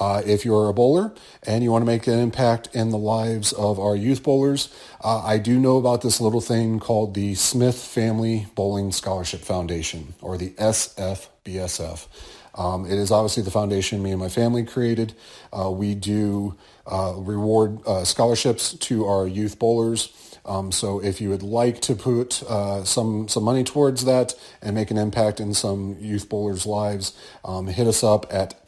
uh, 0.00 0.22
if 0.24 0.46
you're 0.46 0.68
a 0.68 0.72
bowler 0.72 1.12
and 1.46 1.62
you 1.62 1.70
want 1.70 1.82
to 1.82 1.86
make 1.86 2.06
an 2.06 2.18
impact 2.18 2.74
in 2.74 2.88
the 2.88 2.96
lives 2.96 3.52
of 3.52 3.78
our 3.78 3.94
youth 3.94 4.22
bowlers, 4.22 4.74
uh, 5.04 5.22
I 5.22 5.36
do 5.36 5.60
know 5.60 5.76
about 5.76 6.00
this 6.00 6.22
little 6.22 6.40
thing 6.40 6.80
called 6.80 7.12
the 7.12 7.34
Smith 7.34 7.76
Family 7.76 8.46
Bowling 8.54 8.92
Scholarship 8.92 9.40
Foundation, 9.42 10.14
or 10.22 10.38
the 10.38 10.50
SFBSF. 10.50 12.06
Um, 12.54 12.86
it 12.86 12.98
is 12.98 13.10
obviously 13.10 13.42
the 13.42 13.50
foundation 13.50 14.02
me 14.02 14.10
and 14.10 14.20
my 14.20 14.30
family 14.30 14.64
created. 14.64 15.12
Uh, 15.52 15.70
we 15.70 15.94
do 15.94 16.56
uh, 16.86 17.12
reward 17.16 17.78
uh, 17.86 18.04
scholarships 18.04 18.72
to 18.74 19.04
our 19.04 19.26
youth 19.26 19.58
bowlers. 19.58 20.29
Um, 20.50 20.72
so 20.72 20.98
if 21.00 21.20
you 21.20 21.28
would 21.28 21.44
like 21.44 21.80
to 21.82 21.94
put 21.94 22.42
uh, 22.42 22.82
some 22.82 23.28
some 23.28 23.44
money 23.44 23.62
towards 23.62 24.04
that 24.04 24.34
and 24.60 24.74
make 24.74 24.90
an 24.90 24.98
impact 24.98 25.38
in 25.38 25.54
some 25.54 25.96
youth 26.00 26.28
bowlers' 26.28 26.66
lives, 26.66 27.16
um, 27.44 27.68
hit 27.68 27.86
us 27.86 28.02
up 28.02 28.26
at 28.30 28.60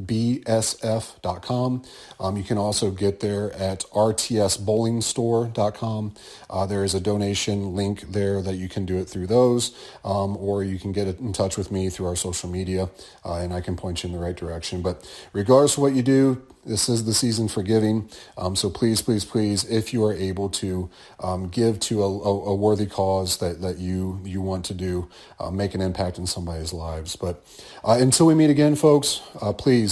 sfbsf.com. 0.00 1.82
Um, 2.20 2.36
you 2.36 2.42
can 2.42 2.58
also 2.58 2.90
get 2.90 3.20
there 3.20 3.50
at 3.52 3.84
rtsbowlingstore.com. 3.92 6.14
Uh, 6.48 6.66
there 6.66 6.84
is 6.84 6.94
a 6.94 7.00
donation 7.00 7.74
link 7.74 8.12
there 8.12 8.40
that 8.42 8.54
you 8.56 8.68
can 8.68 8.84
do 8.84 8.98
it 8.98 9.06
through 9.06 9.26
those, 9.26 9.74
um, 10.04 10.36
or 10.36 10.62
you 10.62 10.78
can 10.78 10.92
get 10.92 11.08
in 11.18 11.32
touch 11.32 11.56
with 11.56 11.70
me 11.70 11.88
through 11.88 12.06
our 12.06 12.16
social 12.16 12.50
media, 12.50 12.90
uh, 13.24 13.36
and 13.36 13.54
I 13.54 13.60
can 13.60 13.76
point 13.76 14.02
you 14.02 14.08
in 14.08 14.14
the 14.14 14.20
right 14.20 14.36
direction. 14.36 14.82
But 14.82 15.08
regardless 15.32 15.76
of 15.76 15.82
what 15.82 15.94
you 15.94 16.02
do, 16.02 16.42
this 16.66 16.88
is 16.88 17.04
the 17.04 17.14
season 17.14 17.46
for 17.46 17.62
giving. 17.62 18.10
Um, 18.36 18.56
so 18.56 18.68
please, 18.68 19.00
please, 19.00 19.24
please, 19.24 19.64
if 19.64 19.92
you 19.92 20.04
are 20.04 20.12
able 20.12 20.48
to 20.50 20.90
um, 21.20 21.48
give 21.48 21.78
to 21.80 22.02
a, 22.02 22.06
a, 22.06 22.50
a, 22.50 22.54
worthy 22.56 22.86
cause 22.86 23.38
that, 23.38 23.62
that 23.62 23.78
you, 23.78 24.20
you 24.24 24.40
want 24.40 24.64
to 24.66 24.74
do, 24.74 25.08
uh, 25.38 25.52
make 25.52 25.74
an 25.74 25.80
impact 25.80 26.18
in 26.18 26.26
somebody's 26.26 26.72
lives. 26.72 27.14
But 27.14 27.44
uh, 27.84 27.98
until 28.00 28.26
we 28.26 28.34
meet 28.34 28.50
again, 28.50 28.74
folks, 28.74 29.22
uh, 29.40 29.52
please 29.52 29.85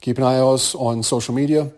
keep 0.00 0.18
an 0.18 0.24
eye 0.24 0.38
on 0.38 0.54
us 0.54 0.74
on 0.74 1.02
social 1.02 1.34
media. 1.34 1.72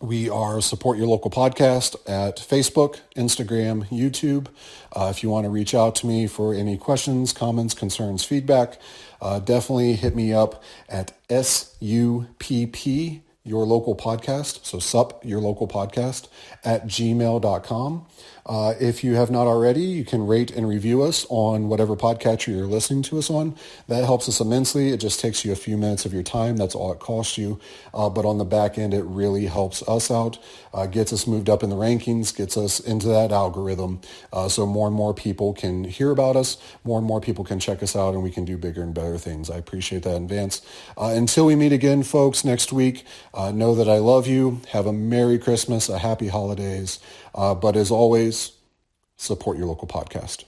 We 0.00 0.28
are 0.28 0.60
Support 0.60 0.98
Your 0.98 1.06
Local 1.06 1.30
Podcast 1.30 1.94
at 2.08 2.36
Facebook, 2.36 3.00
Instagram, 3.16 3.88
YouTube. 3.88 4.48
Uh, 4.92 5.08
if 5.10 5.22
you 5.22 5.30
want 5.30 5.44
to 5.44 5.50
reach 5.50 5.74
out 5.74 5.94
to 5.96 6.06
me 6.06 6.26
for 6.26 6.52
any 6.52 6.76
questions, 6.76 7.32
comments, 7.32 7.72
concerns, 7.72 8.24
feedback, 8.24 8.78
uh, 9.20 9.38
definitely 9.38 9.94
hit 9.94 10.14
me 10.14 10.34
up 10.34 10.62
at 10.88 11.12
SUPP 11.28 13.22
your 13.44 13.66
local 13.66 13.94
podcast. 13.94 14.64
So 14.64 14.78
sup 14.78 15.24
your 15.24 15.40
local 15.40 15.68
podcast 15.68 16.28
at 16.64 16.86
gmail.com. 16.86 18.06
Uh, 18.46 18.74
if 18.78 19.02
you 19.02 19.14
have 19.14 19.30
not 19.30 19.46
already, 19.46 19.80
you 19.82 20.04
can 20.04 20.26
rate 20.26 20.50
and 20.50 20.68
review 20.68 21.02
us 21.02 21.26
on 21.30 21.68
whatever 21.68 21.96
podcatcher 21.96 22.48
you're 22.48 22.66
listening 22.66 23.02
to 23.02 23.18
us 23.18 23.30
on. 23.30 23.56
That 23.88 24.04
helps 24.04 24.28
us 24.28 24.40
immensely. 24.40 24.90
It 24.90 24.98
just 24.98 25.18
takes 25.18 25.44
you 25.44 25.52
a 25.52 25.56
few 25.56 25.78
minutes 25.78 26.04
of 26.04 26.12
your 26.12 26.22
time. 26.22 26.56
That's 26.56 26.74
all 26.74 26.92
it 26.92 26.98
costs 26.98 27.38
you. 27.38 27.58
Uh, 27.94 28.10
but 28.10 28.26
on 28.26 28.38
the 28.38 28.44
back 28.44 28.76
end, 28.76 28.92
it 28.92 29.04
really 29.04 29.46
helps 29.46 29.82
us 29.88 30.10
out, 30.10 30.38
uh, 30.74 30.86
gets 30.86 31.12
us 31.12 31.26
moved 31.26 31.48
up 31.48 31.62
in 31.62 31.70
the 31.70 31.76
rankings, 31.76 32.36
gets 32.36 32.56
us 32.56 32.80
into 32.80 33.06
that 33.08 33.32
algorithm. 33.32 34.00
Uh, 34.32 34.48
so 34.48 34.66
more 34.66 34.86
and 34.86 34.96
more 34.96 35.14
people 35.14 35.54
can 35.54 35.84
hear 35.84 36.10
about 36.10 36.36
us. 36.36 36.58
More 36.84 36.98
and 36.98 37.06
more 37.06 37.20
people 37.20 37.44
can 37.44 37.58
check 37.58 37.82
us 37.82 37.96
out 37.96 38.12
and 38.12 38.22
we 38.22 38.30
can 38.30 38.44
do 38.44 38.58
bigger 38.58 38.82
and 38.82 38.92
better 38.92 39.16
things. 39.16 39.48
I 39.48 39.56
appreciate 39.56 40.02
that 40.02 40.16
in 40.16 40.24
advance. 40.24 40.60
Uh, 40.98 41.14
until 41.16 41.46
we 41.46 41.56
meet 41.56 41.72
again, 41.72 42.02
folks, 42.02 42.44
next 42.44 42.72
week, 42.72 43.04
uh, 43.32 43.52
know 43.52 43.74
that 43.74 43.88
I 43.88 43.98
love 43.98 44.26
you. 44.26 44.60
Have 44.72 44.86
a 44.86 44.92
Merry 44.92 45.38
Christmas, 45.38 45.88
a 45.88 45.98
Happy 45.98 46.28
Holidays. 46.28 46.98
Uh, 47.34 47.54
but 47.54 47.76
as 47.76 47.90
always, 47.90 48.52
support 49.16 49.58
your 49.58 49.66
local 49.66 49.88
podcast. 49.88 50.44